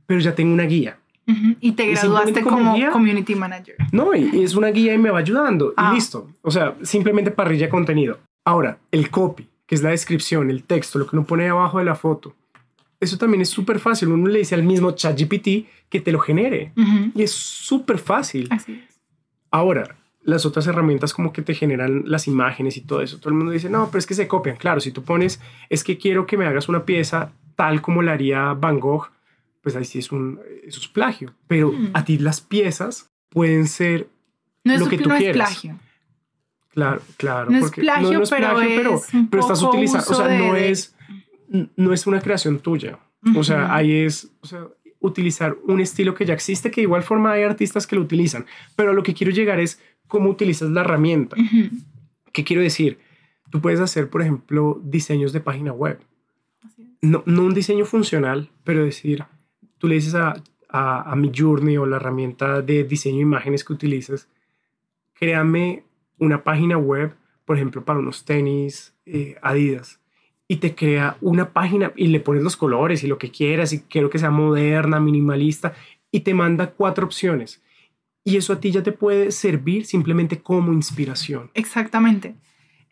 [0.05, 0.99] pero ya tengo una guía.
[1.27, 1.57] Ujú.
[1.61, 3.77] Y te graduaste como community manager.
[3.93, 5.73] No, y y es una guía y me va ayudando.
[5.77, 5.91] Ah.
[5.93, 6.29] Y listo.
[6.43, 8.19] O sea, simplemente parrilla de contenido.
[8.49, 11.85] Ahora, el copy, que es la descripción, el texto, lo que uno pone abajo de
[11.85, 12.35] la foto.
[12.99, 14.09] Eso también es súper fácil.
[14.09, 16.73] Uno le dice al mismo ChatGPT que te lo genere.
[16.77, 17.13] Ujú.
[17.15, 18.49] Y es súper fácil.
[18.51, 19.01] Así es.
[19.51, 23.19] Ahora, las otras herramientas como que te generan las imágenes y todo eso.
[23.19, 24.57] Todo el mundo dice, no, pero es que se copian.
[24.57, 28.13] Claro, si tú pones, es que quiero que me hagas una pieza tal como la
[28.13, 29.11] haría Van Gogh,
[29.63, 31.35] pues ahí sí es un, eso es plagio.
[31.47, 31.91] Pero Mm.
[31.93, 34.09] a ti las piezas pueden ser
[34.65, 35.37] No es, Lo que tú no es quieras.
[35.51, 35.79] plagio.
[36.79, 37.51] Claro, claro.
[37.51, 40.95] No es plagio, pero es un pero estás utilizando, o sea, de- no es,
[41.77, 42.99] no es una creación tuya.
[43.35, 44.69] O sea, ahí es, o sea,
[45.01, 48.47] utilizar un estilo que ya existe, que de igual forma hay artistas que lo utilizan.
[48.77, 51.37] Pero a lo que quiero llegar es cómo utilizas la herramienta.
[51.37, 51.69] Ujú.
[52.33, 52.99] ¿Qué quiero decir?
[53.51, 55.99] Tú puedes hacer, por ejemplo, diseños de página web.
[56.63, 56.77] Es.
[57.03, 59.25] No, no un diseño funcional, pero decir,
[59.79, 60.35] tú le dices a,
[60.69, 64.29] a, a mi Journey o la herramienta de diseño de imágenes que utilizas,
[65.15, 65.83] créame
[66.19, 67.15] una página web,
[67.45, 70.01] por ejemplo, para unos tenis eh, Adidas,
[70.47, 73.81] y te crea una página y le pones los colores y lo que quieras, y
[73.81, 75.75] quiero que sea moderna, minimalista,
[76.11, 77.63] y te manda cuatro opciones.
[78.25, 81.51] Y eso a ti ya te puede servir simplemente como inspiración.
[81.55, 82.35] Exactamente.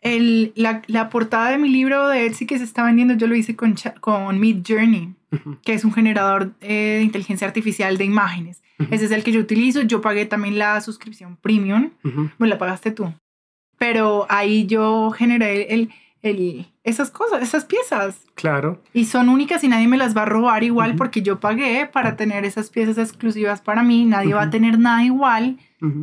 [0.01, 3.35] El, la, la portada de mi libro de Etsy que se está vendiendo, yo lo
[3.35, 5.15] hice con, con Mid Journey,
[5.63, 8.61] que es un generador eh, de inteligencia artificial de imágenes.
[8.91, 9.81] Ese es el que yo utilizo.
[9.81, 11.91] Yo pagué también la suscripción premium.
[12.03, 12.29] ujú.
[12.37, 13.13] Bueno, la pagaste tú.
[13.77, 15.89] Pero ahí yo generé el,
[16.21, 18.19] el, esas cosas, esas piezas.
[18.35, 18.81] Claro.
[18.93, 22.15] Y son únicas y nadie me las va a robar igual porque yo pagué para
[22.15, 24.05] tener esas piezas exclusivas para mí.
[24.05, 25.57] Nadie va a tener nada igual.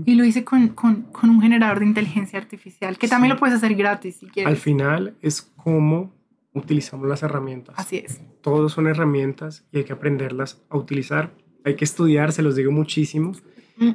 [0.04, 3.56] Y lo hice con, con, con un generador de inteligencia artificial, que también lo puedes
[3.56, 4.48] hacer gratis si quieres.
[4.52, 6.12] Al final es cómo
[6.52, 7.74] utilizamos las herramientas.
[7.76, 8.20] Así es.
[8.40, 11.32] Todos son herramientas y hay que aprenderlas a utilizar.
[11.64, 13.32] Hay que estudiar, se los digo muchísimo.
[13.76, 13.90] Mm,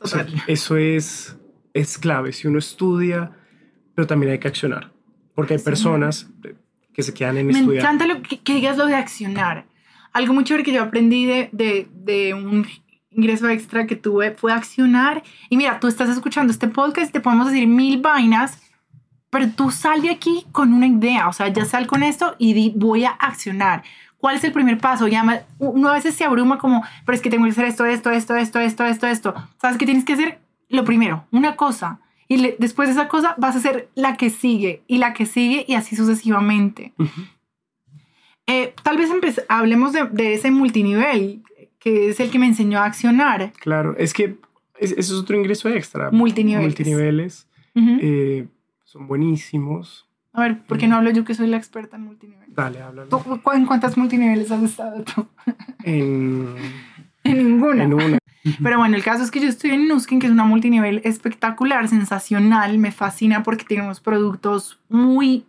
[0.00, 1.36] O sea, eso es,
[1.74, 2.32] es clave.
[2.32, 3.32] Si uno estudia,
[3.94, 4.92] pero también hay que accionar.
[5.34, 6.28] Porque hay personas
[6.92, 7.84] que se quedan en Me estudiar.
[7.84, 9.66] encanta lo que, que digas lo de accionar.
[10.12, 12.66] Algo muy chévere que yo aprendí de, de, de un
[13.10, 15.22] ingreso extra que tuve fue accionar.
[15.48, 18.60] Y mira, tú estás escuchando este podcast te podemos decir mil vainas,
[19.30, 21.28] pero tú sal de aquí con una idea.
[21.28, 23.82] O sea, ya sal con esto y di, voy a accionar.
[24.18, 25.06] ¿Cuál es el primer paso?
[25.06, 28.10] Me- uno a veces se abruma como, pero es que tengo que hacer esto, esto,
[28.10, 29.34] esto, esto, esto, esto, esto.
[29.60, 30.40] ¿Sabes qué tienes que hacer?
[30.68, 32.00] Lo primero, una cosa.
[32.26, 35.24] Y le- después de esa cosa vas a hacer la que sigue y la que
[35.24, 36.92] sigue y así sucesivamente.
[38.46, 39.10] Eh, tal vez
[39.48, 41.42] hablemos de, de ese multinivel,
[41.78, 43.52] que es el que me enseñó a accionar.
[43.60, 44.36] Claro, es que
[44.78, 46.10] es- eso es otro ingreso extra.
[46.10, 46.66] Multiniveles.
[46.66, 47.98] Multiniveles Ujú.
[48.00, 48.46] eh,
[48.84, 50.07] son buenísimos.
[50.32, 52.48] A ver, ¿por qué no hablo yo que soy la experta en multinivel?
[52.54, 53.08] Dale, háblalo.
[53.08, 55.26] ¿Tú- ¿En cuántas multiniveles has estado tú?
[55.84, 56.54] En,
[57.24, 57.84] En ninguna.
[57.84, 58.18] en una.
[58.62, 61.88] Pero bueno, el caso es que yo estoy en Nuskin, que es una multinivel espectacular,
[61.88, 65.44] sensacional, me fascina porque tiene unos productos muy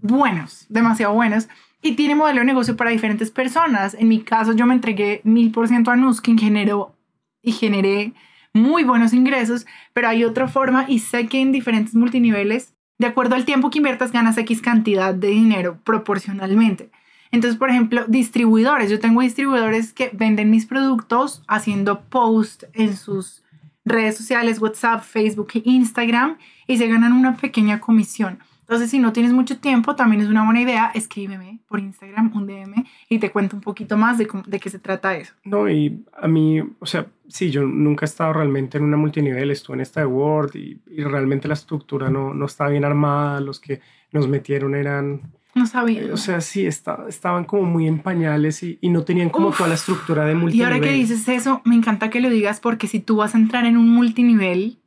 [0.00, 1.48] buenos, demasiado buenos,
[1.82, 3.94] y tiene modelo de negocio para diferentes personas.
[3.94, 6.94] En mi caso, yo me entregué mil por ciento a Nuskin, generó
[7.42, 8.12] y generé
[8.52, 13.34] muy buenos ingresos, pero hay otra forma y sé que en diferentes multiniveles, de acuerdo
[13.34, 16.90] al tiempo que inviertas, ganas X cantidad de dinero proporcionalmente.
[17.30, 18.90] Entonces, por ejemplo, distribuidores.
[18.90, 23.42] Yo tengo distribuidores que venden mis productos haciendo post en sus
[23.84, 28.38] redes sociales, WhatsApp, Facebook e Instagram y se ganan una pequeña comisión.
[28.68, 32.46] Entonces, si no tienes mucho tiempo, también es una buena idea, escríbeme por Instagram un
[32.46, 35.32] DM y te cuento un poquito más de, de qué se trata eso.
[35.44, 39.50] No, y a mí, o sea, sí, yo nunca he estado realmente en una multinivel,
[39.50, 43.40] estuve en esta de Word y, y realmente la estructura no, no estaba bien armada,
[43.40, 43.80] los que
[44.12, 45.22] nos metieron eran
[45.54, 46.02] no sabía.
[46.12, 50.24] O sea, sí, estaban como muy en pañales y, no tenían como toda la estructura
[50.24, 50.60] de multinivel.
[50.60, 53.38] Y ahora que dices eso, me encanta que lo digas porque si tú vas a
[53.38, 54.78] entrar en un multinivel,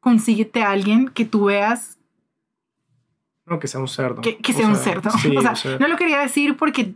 [0.00, 1.97] consíguete a alguien que tú veas.
[3.48, 4.20] No, que sea un cerdo.
[4.20, 5.10] Que, sea, un cerdo.
[5.36, 6.94] o sea, no lo quería decir porque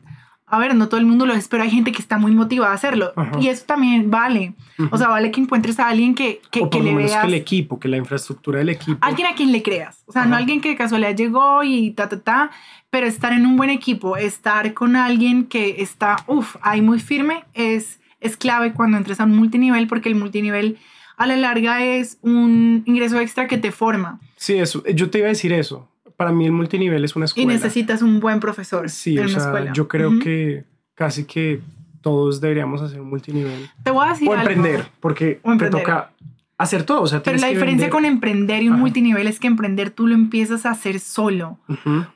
[0.53, 2.73] a ver, no todo el mundo lo es, pero hay gente que está muy motivada
[2.73, 3.15] a hacerlo.
[3.41, 4.53] Y eso también vale.
[4.91, 7.23] O sea, vale que encuentres a alguien que, que, que le veas.
[7.23, 8.99] que el equipo, que la infraestructura del equipo.
[9.01, 10.03] Alguien a quien le creas.
[10.05, 12.51] O sea, no alguien que de casualidad llegó y ta, ta, ta,
[12.91, 17.45] pero estar en un buen equipo, estar con alguien que está, uff, ahí muy firme,
[17.55, 20.77] es, es clave cuando entres a un multinivel, porque el multinivel
[21.17, 24.21] a la larga es un ingreso extra que te forma.
[24.37, 24.85] Sí, eso.
[24.85, 25.89] Yo te iba a decir eso
[26.23, 27.53] para mí el multinivel es una escuela.
[27.53, 28.89] Y necesitas un buen profesor.
[28.89, 30.63] Sí, o sea, yo creo que
[30.95, 31.61] casi que
[32.01, 33.69] todos deberíamos hacer un multinivel.
[33.83, 36.13] Te voy a decir O emprender, porque te toca
[36.59, 37.03] hacer todo.
[37.03, 40.15] O sea, Pero la diferencia con emprender y un multinivel es que emprender tú lo
[40.15, 41.59] empiezas a hacer solo.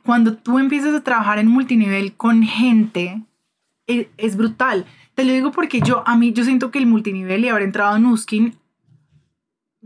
[0.04, 3.24] Cuando tú empiezas a trabajar en multinivel con gente,
[3.88, 4.86] es, es, brutal.
[5.16, 7.96] Te lo digo porque yo, a mí, yo siento que el multinivel y haber entrado
[7.96, 8.54] en Uskin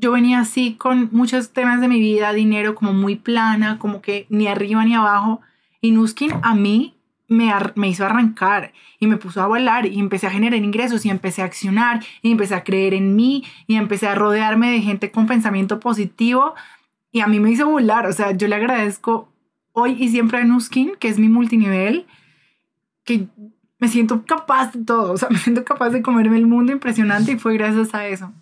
[0.01, 4.27] yo venía así con muchos temas de mi vida, dinero como muy plana, como que
[4.31, 5.41] ni arriba ni abajo.
[5.81, 6.95] Y Nuskin a mí
[7.29, 11.11] me, me hizo arrancar y me puso a volar y empecé a generar ingresos y
[11.11, 15.11] empecé a accionar y empecé a creer en mí y empecé a rodearme de gente
[15.11, 16.55] con pensamiento positivo
[17.13, 18.07] y a mí me hizo volar.
[18.07, 19.29] O sea, yo le agradezco
[19.73, 22.07] hoy y siempre a Nuskin, que es mi multinivel,
[23.05, 23.29] que
[23.79, 27.33] me siento capaz de todo, o sea, me siento capaz de comerme el mundo impresionante
[27.33, 28.33] y fue gracias a eso.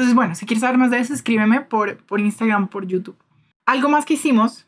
[0.00, 3.18] Entonces, bueno, si quieres saber más de eso, escríbeme por, por Instagram, por YouTube.
[3.66, 4.66] Algo más que hicimos.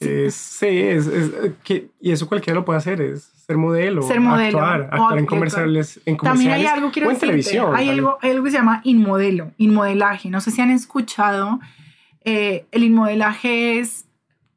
[0.00, 1.08] sí, es,
[1.62, 5.26] que, y eso cualquiera lo puede hacer, es ser modelo, ser modelo actuar, actuar en,
[5.26, 7.76] comerciales, en comerciales También hay algo, quiero o en televisión.
[7.76, 10.28] Hay algo, algo, que se llama inmodelo, inmodelaje.
[10.28, 11.60] No sé si han escuchado.
[12.24, 14.06] Eh, el inmodelaje es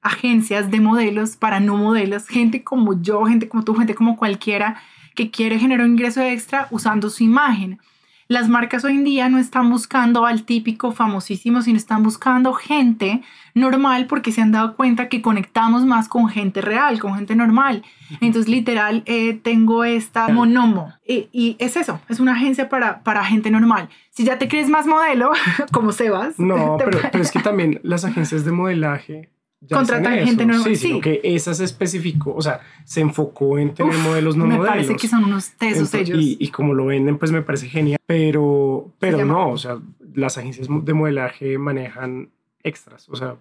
[0.01, 4.81] agencias de modelos para no modelos, gente como yo, gente como tú, gente como cualquiera
[5.13, 7.79] que quiere generar un ingreso extra usando su imagen.
[8.27, 13.21] Las marcas hoy en día no están buscando al típico famosísimo, sino están buscando gente
[13.53, 17.83] normal porque se han dado cuenta que conectamos más con gente real, con gente normal.
[18.21, 20.91] Entonces, literal, eh, tengo esta monomo.
[21.07, 23.89] Y, y, es eso, es una agencia para, para gente normal.
[24.09, 25.31] Si ya te crees más modelo,
[25.71, 26.39] como Sebas.
[26.39, 29.29] No, pero, pero es que también las agencias de modelaje
[29.69, 30.63] contratar gente nueva.
[30.63, 34.57] Sí, sí, que esa se especificó, o sea, se enfocó en tener modelos no me
[34.57, 34.75] modelos.
[34.75, 36.19] Me parece que son unos tesos ellos.
[36.19, 37.99] Y, y, como lo venden, pues me parece genial.
[38.05, 39.79] Pero, pero no, o sea,
[40.13, 42.29] las agencias de modelaje manejan
[42.63, 43.35] extras, o sea,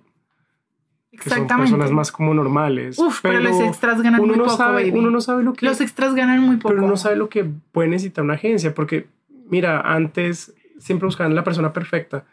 [1.11, 2.99] que son personas más como normales.
[2.99, 5.67] Uf, pero, los extras ganan uno muy no poco, sabe, Uno no sabe lo que...
[5.67, 6.75] Los extras ganan muy poco.
[6.75, 9.07] Pero uno sabe lo que puede necesitar una agencia, porque,
[9.49, 12.25] mira, antes siempre buscaban la persona perfecta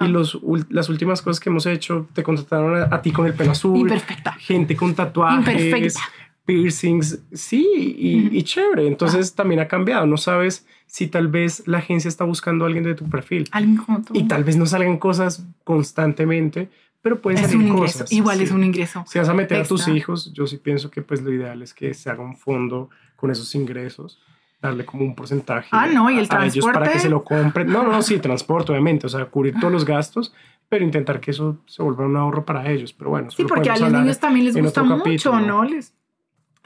[0.00, 3.52] y los, las últimas cosas que hemos hecho, te contrataron a, ti con el pelo
[3.52, 3.78] azul.
[3.78, 4.32] Imperfecta.
[4.32, 5.96] Gente con tatuajes.
[6.44, 7.20] Piercings.
[7.32, 8.86] Sí, y, chévere.
[8.86, 10.06] Entonces también ha cambiado.
[10.06, 13.48] No sabes si tal vez la agencia está buscando a alguien de tu perfil.
[13.50, 14.14] Alguien como tú.
[14.16, 16.70] Y tal vez no salgan cosas constantemente,
[17.02, 18.10] pero pueden es salir cosas.
[18.12, 19.04] Igual es un ingreso.
[19.06, 21.74] Si vas a meter a tus hijos, yo sí pienso que pues lo ideal es
[21.74, 24.18] que se haga un fondo con esos ingresos
[24.60, 27.68] darle como un porcentaje ah, no, ¿y el a, ellos para que se lo compren.
[27.68, 30.34] No, no, sí, transporte, obviamente, o sea, cubrir todos los gastos,
[30.68, 32.92] pero intentar que eso se vuelva un ahorro para ellos.
[32.92, 35.64] Pero bueno, sí, porque a los niños también les gusta mucho, ¿no?
[35.64, 35.94] Les,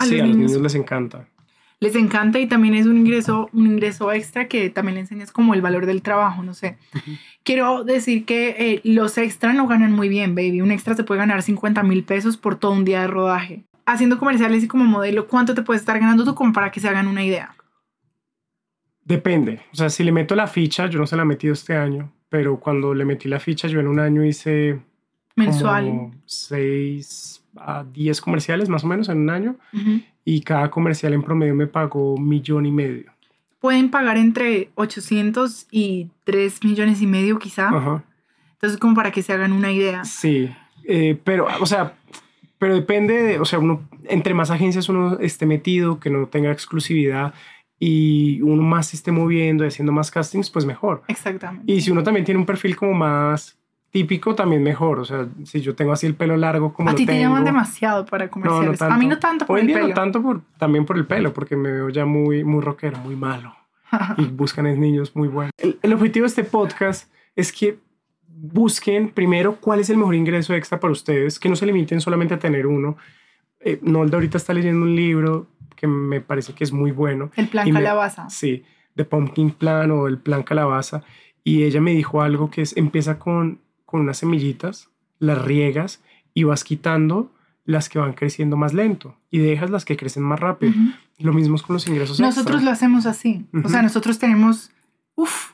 [0.00, 1.26] sí, a los niños les encanta.
[1.80, 5.52] Les encanta y también es un ingreso, un ingreso extra que también le enseñas como
[5.52, 6.78] el valor del trabajo, no sé.
[7.42, 10.60] Quiero decir que eh, los extra no ganan muy bien, baby.
[10.60, 13.64] Un extra se puede ganar 50 mil pesos por todo un día de rodaje.
[13.84, 16.88] Haciendo comerciales y como modelo, ¿cuánto te puedes estar ganando tú como para que se
[16.88, 17.56] hagan una idea?
[19.04, 19.60] Depende.
[19.72, 22.12] O sea, si le meto la ficha, yo no se la he metido este año,
[22.28, 24.80] pero cuando le metí la ficha, yo en un año hice.
[25.34, 25.86] Mensual.
[25.86, 29.56] Como 6 a 10 comerciales más o menos en un año.
[30.24, 33.10] Y cada comercial en promedio me pagó un millón y medio.
[33.60, 37.68] Pueden pagar entre 800 y 3 millones y medio, quizá.
[37.68, 38.04] Ajá.
[38.54, 40.04] Entonces, como para que se hagan una idea.
[40.04, 40.50] Sí.
[40.84, 41.94] Eh, pero, o sea,
[42.58, 46.52] pero depende de, o sea, uno, entre más agencias uno esté metido, que no tenga
[46.52, 47.34] exclusividad,
[47.84, 51.02] y uno más se esté moviendo y haciendo más castings, pues mejor.
[51.08, 51.72] Exactamente.
[51.72, 53.58] Y si uno también tiene un perfil como más
[53.90, 55.00] típico, también mejor.
[55.00, 57.44] O sea, si yo tengo así el pelo largo como A ti te tengo, llaman
[57.44, 58.78] demasiado para comerciales.
[58.78, 58.94] tanto.
[58.94, 59.88] A mí no tanto por Hoy el día pelo.
[59.88, 63.16] no tanto por, también por el pelo, porque me veo ya muy, muy rockero, muy
[63.16, 63.52] malo.
[64.16, 65.50] y buscan en niños muy buenos.
[65.58, 67.80] El, el objetivo de este podcast es que
[68.28, 72.34] busquen primero cuál es el mejor ingreso extra para ustedes, que no se limiten solamente
[72.34, 72.96] a tener uno.
[73.58, 75.48] Eh, Nolda ahorita está leyendo un libro
[75.82, 77.32] que me parece que es muy bueno.
[77.34, 78.30] El plan Y me- calabaza.
[78.30, 78.62] Sí,
[78.94, 81.02] de Pumpkin Plan o el plan calabaza.
[81.42, 86.00] Y ella me dijo algo que es, empieza con, con unas semillitas, las riegas
[86.34, 87.32] y vas quitando
[87.64, 90.70] las que van creciendo más lento y dejas las que crecen más rápido.
[90.72, 90.92] Ujú.
[91.18, 92.64] Lo mismo es con los ingresos Nosotros extra.
[92.64, 93.44] lo hacemos así.
[93.64, 94.70] O sea, nosotros tenemos,
[95.16, 95.50] uff,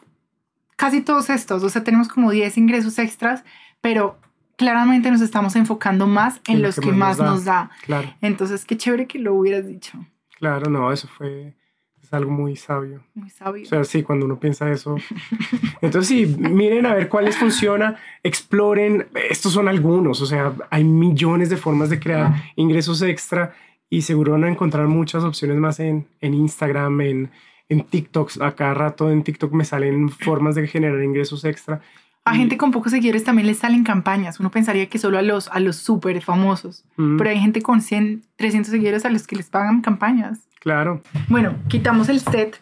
[0.76, 1.62] casi todos estos.
[1.64, 3.44] O sea, tenemos como 10 ingresos extras,
[3.80, 4.18] pero
[4.56, 7.70] claramente nos estamos enfocando más en En lo los que que, más nos nos da.
[7.84, 9.98] Claro, Entonces, qué chévere que lo hubieras dicho.
[10.38, 11.54] Claro, no, eso fue
[12.02, 13.02] es algo muy sabio.
[13.14, 13.64] Muy sabio.
[13.64, 14.96] O sea, sí, cuando uno piensa eso.
[15.82, 19.08] Entonces, sí, miren a ver cuáles funciona, exploren.
[19.28, 23.54] Estos son algunos, o sea, hay millones de formas de crear ingresos extra
[23.90, 27.30] y seguro van a encontrar muchas opciones más en, en Instagram, en,
[27.68, 28.40] en TikTok.
[28.40, 31.80] A cada rato en TikTok me salen formas de generar ingresos extra.
[32.28, 34.38] A gente con pocos seguidores también les salen campañas.
[34.40, 36.84] Uno pensaría que solo a los, a los súper famosos.
[36.96, 40.40] Mm, Pero hay gente con 100, 300 seguidores a los que les pagan campañas.
[40.60, 42.60] claro, Bueno, quitamos el set.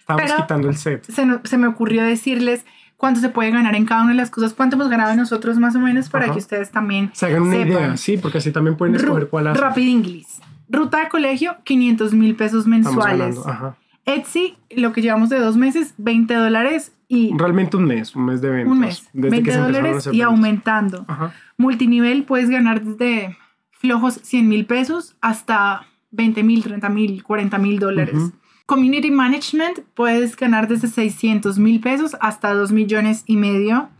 [0.00, 1.04] estamos Pero- quitando el set.
[1.10, 2.64] Se, no- se me ocurrió decirles
[2.96, 5.74] cuánto se puede ganar en cada una de las cosas, cuánto hemos ganado nosotros más
[5.74, 6.34] o menos para Ajá.
[6.34, 7.68] que ustedes también Se hagan una sepan.
[7.68, 9.60] idea, sí, porque así también pueden escoger Ru- cuál hacer.
[9.62, 10.26] Rapid English.
[10.68, 13.18] Ruta de colegio, 500 mil pesos Estamos mensuales.
[13.36, 13.48] ganando.
[13.48, 13.76] Ajá.
[14.04, 18.40] Etsy, lo que llevamos de dos meses, 20 dólares y Realmente un mes, un mes
[18.40, 18.72] de ventas.
[18.72, 19.08] un mes.
[19.12, 20.26] desde 20 que se a dólares y ventas.
[20.28, 21.04] aumentando.
[21.08, 21.34] Ajá.
[21.58, 23.36] Multinivel puedes ganar desde
[23.70, 28.14] flojos 100 mil pesos hasta 20 mil, 30 mil, 40 mil dólares.
[28.16, 28.32] Ujú.
[28.64, 33.90] Community Management puedes ganar desde 600 mil pesos hasta 2 millones y medio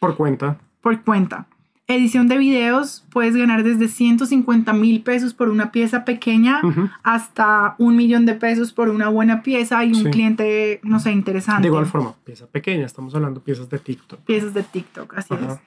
[0.00, 0.58] Por cuenta.
[0.80, 1.46] por cuenta.
[1.88, 6.60] Edición de videos puedes ganar desde 150 mil pesos por una pieza pequeña
[7.02, 10.10] hasta un millón de pesos por una buena pieza y un Sí.
[10.10, 11.62] cliente, no sé, interesante.
[11.62, 14.20] De igual forma, pieza pequeña, estamos hablando piezas de TikTok.
[14.20, 15.54] Piezas de TikTok, así Ajá.
[15.54, 15.58] es.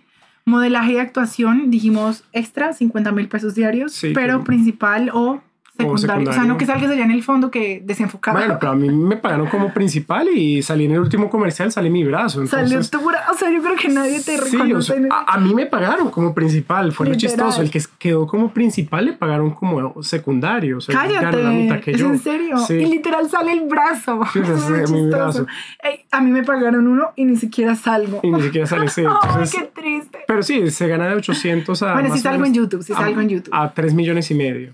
[0.46, 5.42] Modelaje y actuación, dijimos extra, 50 mil pesos diarios, Sí, pero principal o
[5.78, 6.30] secundario.
[6.30, 8.38] O sea, no que salgas allá en el fondo que desenfocado.
[8.38, 11.90] Bueno, pero a mí me pagaron como principal y salí en el último comercial, salí
[11.90, 12.46] mi brazo.
[12.48, 14.94] Salió tu bra- O sea, yo creo que nadie te sí, o reconoce.
[14.94, 17.36] sea, a, a mí me pagaron como principal, fue lo Literal.
[17.36, 17.62] chistoso.
[17.62, 20.78] El que quedó como principal le pagaron como secundario.
[20.78, 22.08] O sea, Cállate, la mitad que ¿es yo.
[22.08, 22.58] en serio?
[22.60, 22.74] Sí.
[22.76, 24.22] Y literal sale el brazo.
[24.34, 25.46] Sí, Es muy es mi brazo.
[25.84, 28.20] Ey, a mí me pagaron uno y ni siquiera salgo.
[28.24, 29.04] Y ni siquiera sale ese.
[29.52, 30.20] Qué triste.
[30.28, 31.94] pero sí, se gana de 800 a.
[31.94, 33.54] Bueno, si salgo en YouTube, si salgo en YouTube.
[33.54, 34.74] A 3 millones y medio.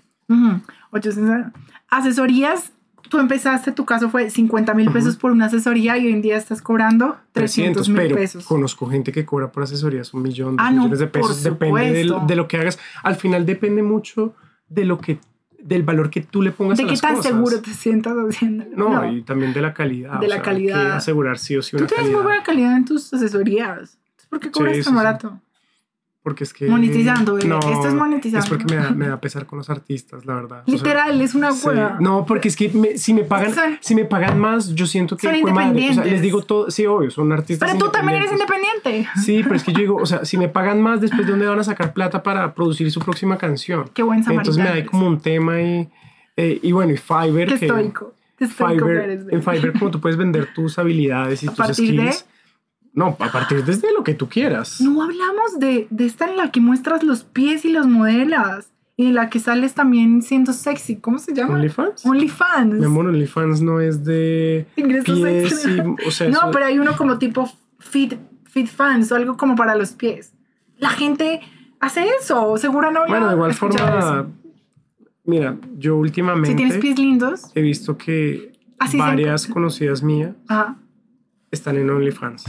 [0.91, 1.51] 800.
[1.89, 2.71] Asesorías,
[3.09, 6.37] tú empezaste, tu caso fue 50 mil pesos por una asesoría y hoy en día
[6.37, 8.45] estás cobrando 300 mil pesos.
[8.45, 12.05] conozco gente que cobra por asesorías un millón, dos Ah, no, millones de pesos, depende
[12.27, 12.79] de lo que hagas.
[13.03, 14.33] Al final depende mucho
[14.69, 15.19] de lo que,
[15.59, 17.31] del valor que tú le pongas ¿De a qué las tan cosas.
[17.33, 18.65] seguro te sientas haciendo?
[18.75, 20.19] No, y también de la calidad.
[20.19, 20.79] De o la sea, calidad.
[20.79, 22.17] Hay que asegurar sí o sí Tú una tienes calidad.
[22.17, 23.97] muy buena calidad en tus asesorías.
[24.29, 25.03] ¿Por qué cobras Sí, tan sí, sí.
[26.23, 26.67] Porque es que...
[26.67, 27.49] Monetizando, bebé.
[27.71, 28.43] Esto es monetizando.
[28.43, 30.61] Es porque me da, me da pesar con los artistas, la verdad.
[30.61, 31.67] O sea, Literal, es una Sí.
[31.67, 31.97] hueá.
[31.99, 35.17] No, porque es que me- si me pagan Son- si me pagan más, yo siento
[35.17, 35.41] que Son madre.
[35.41, 36.11] O sea, independientes.
[36.11, 38.93] les digo todo, sí, obvio, son artistas Pero tú también eres independientes.
[38.93, 39.21] independiente.
[39.25, 41.47] Sí, pero es que yo digo, o sea, si me pagan más, después de dónde
[41.47, 43.89] van a sacar plata para producir su próxima canción.
[43.93, 45.89] Qué buen Entonces me da ahí samaritano como un tema y,
[46.37, 47.47] eh, y bueno, y Fiverr.
[47.49, 48.13] Qué que estoico.
[48.37, 52.25] Fiverr, en Fiverr como tú puedes vender tus habilidades y A tus partir de- skills.
[52.93, 54.81] No, a partir desde lo que tú quieras.
[54.81, 58.71] No hablamos de, de esta en la que muestras los pies y los modelas.
[58.97, 60.97] Y la que sales también siendo sexy.
[60.97, 61.55] ¿Cómo se llama?
[61.55, 62.05] OnlyFans.
[62.05, 62.73] OnlyFans.
[62.75, 65.71] Mi amor, OnlyFans no es de Ingresos pies extra.
[65.71, 69.37] y, o sea, No, eso- pero hay uno como tipo fit, fit fans o algo
[69.37, 70.33] como para los pies.
[70.77, 71.39] La gente
[71.79, 72.57] hace eso.
[72.57, 74.27] Seguro no bueno, de igual forma, eso.
[75.23, 77.43] mira, yo últimamente Si tienes pies lindos.
[77.55, 80.77] he visto que Así varias conocidas mías Ajá.
[81.49, 82.43] están en OnlyFans.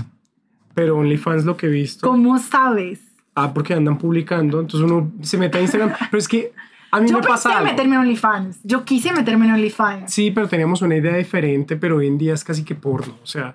[0.74, 2.08] Pero OnlyFans lo que he visto.
[2.08, 3.00] ¿Cómo sabes?
[3.34, 4.60] Ah, porque andan publicando.
[4.60, 5.92] Entonces uno se mete a Instagram.
[6.10, 6.52] pero es que
[6.90, 7.70] a mí Yo me pasa en algo.
[7.70, 8.60] meterme en OnlyFans.
[8.62, 10.12] Yo quise meterme en OnlyFans.
[10.12, 13.16] Sí, pero teníamos una idea diferente, pero hoy en día es casi que porno.
[13.22, 13.54] O sea,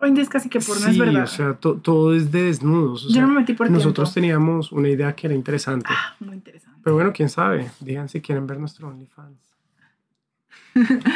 [0.00, 1.22] Hoy en día es casi que por no sí, es verdad.
[1.22, 3.04] o sea, to- todo es de desnudos.
[3.06, 4.14] o Yo sea, no me metí por Nosotros tiempo.
[4.26, 5.86] teníamos una idea que era interesante.
[5.88, 6.78] Ah, muy interesante.
[6.84, 7.70] Pero bueno, quién sabe.
[7.80, 9.38] Digan si quieren ver nuestro OnlyFans.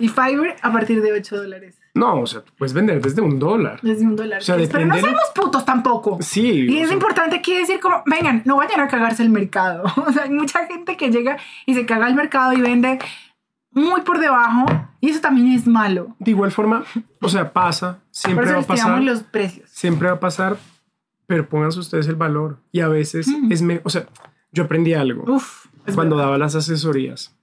[0.00, 1.76] Y Fiverr a partir de 8 dólares.
[1.98, 3.80] No, o sea, puedes vender desde un dólar.
[3.82, 4.38] Desde un dólar.
[4.38, 6.18] O sea, Pero no somos putos tampoco.
[6.20, 6.66] Sí.
[6.68, 9.84] Y es sea, importante aquí decir como, vengan, no vayan a cagarse el mercado.
[10.08, 11.36] O sea, hay mucha gente que llega
[11.66, 12.98] y se caga el mercado y vende
[13.72, 14.66] muy por debajo
[15.00, 16.14] y eso también es malo.
[16.18, 16.84] De igual forma,
[17.20, 19.02] o sea, pasa, siempre va a pasar.
[19.02, 19.68] los precios.
[19.70, 20.56] Siempre va a pasar,
[21.26, 22.58] pero pónganse ustedes el valor.
[22.72, 24.06] Y a veces es, me, o sea,
[24.52, 27.34] yo aprendí algo Uf, cuando daba las asesorías.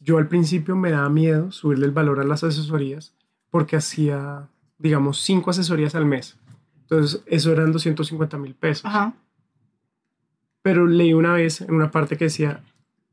[0.00, 3.14] Yo al principio me daba miedo subirle el valor a las asesorías
[3.54, 4.48] porque hacía,
[4.78, 6.36] digamos, cinco asesorías al mes.
[6.80, 8.84] Entonces, eso eran 250 mil pesos.
[8.84, 9.14] Ajá.
[10.60, 12.64] Pero leí una vez en una parte que decía,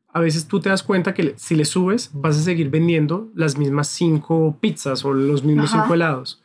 [0.08, 3.56] a veces tú te das cuenta que si le subes, vas a seguir vendiendo las
[3.56, 6.42] mismas cinco pizzas o los mismos cinco helados.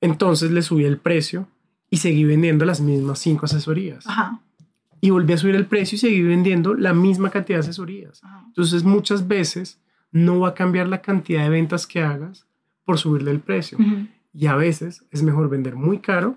[0.00, 1.46] Entonces le subí el precio
[1.90, 4.04] y seguí vendiendo las mismas cinco asesorías.
[5.00, 8.20] Y volví a subir el precio y seguí vendiendo la misma cantidad de asesorías.
[8.48, 9.78] Entonces muchas veces
[10.10, 12.48] no va a cambiar la cantidad de ventas que hagas
[12.84, 13.78] por subirle el precio.
[14.34, 16.36] Y a veces es mejor vender muy caro.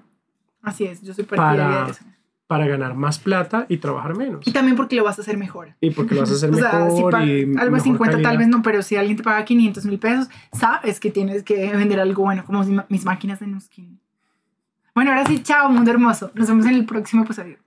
[0.62, 2.04] Así es, yo soy para, de eso
[2.48, 4.46] para ganar más plata y trabajar menos.
[4.48, 5.76] Y también porque lo vas a hacer mejor.
[5.82, 7.16] Y porque lo vas a hacer mejor.
[7.16, 10.00] o y algo de 50 tal vez no, pero si alguien te paga 500 mil
[10.00, 14.00] pesos, sabes que tienes que vender algo bueno, como mis máquinas de Nuskin.
[14.94, 16.32] Bueno, ahora sí, chao, mundo hermoso.
[16.36, 17.58] Nos vemos en el próximo episodio.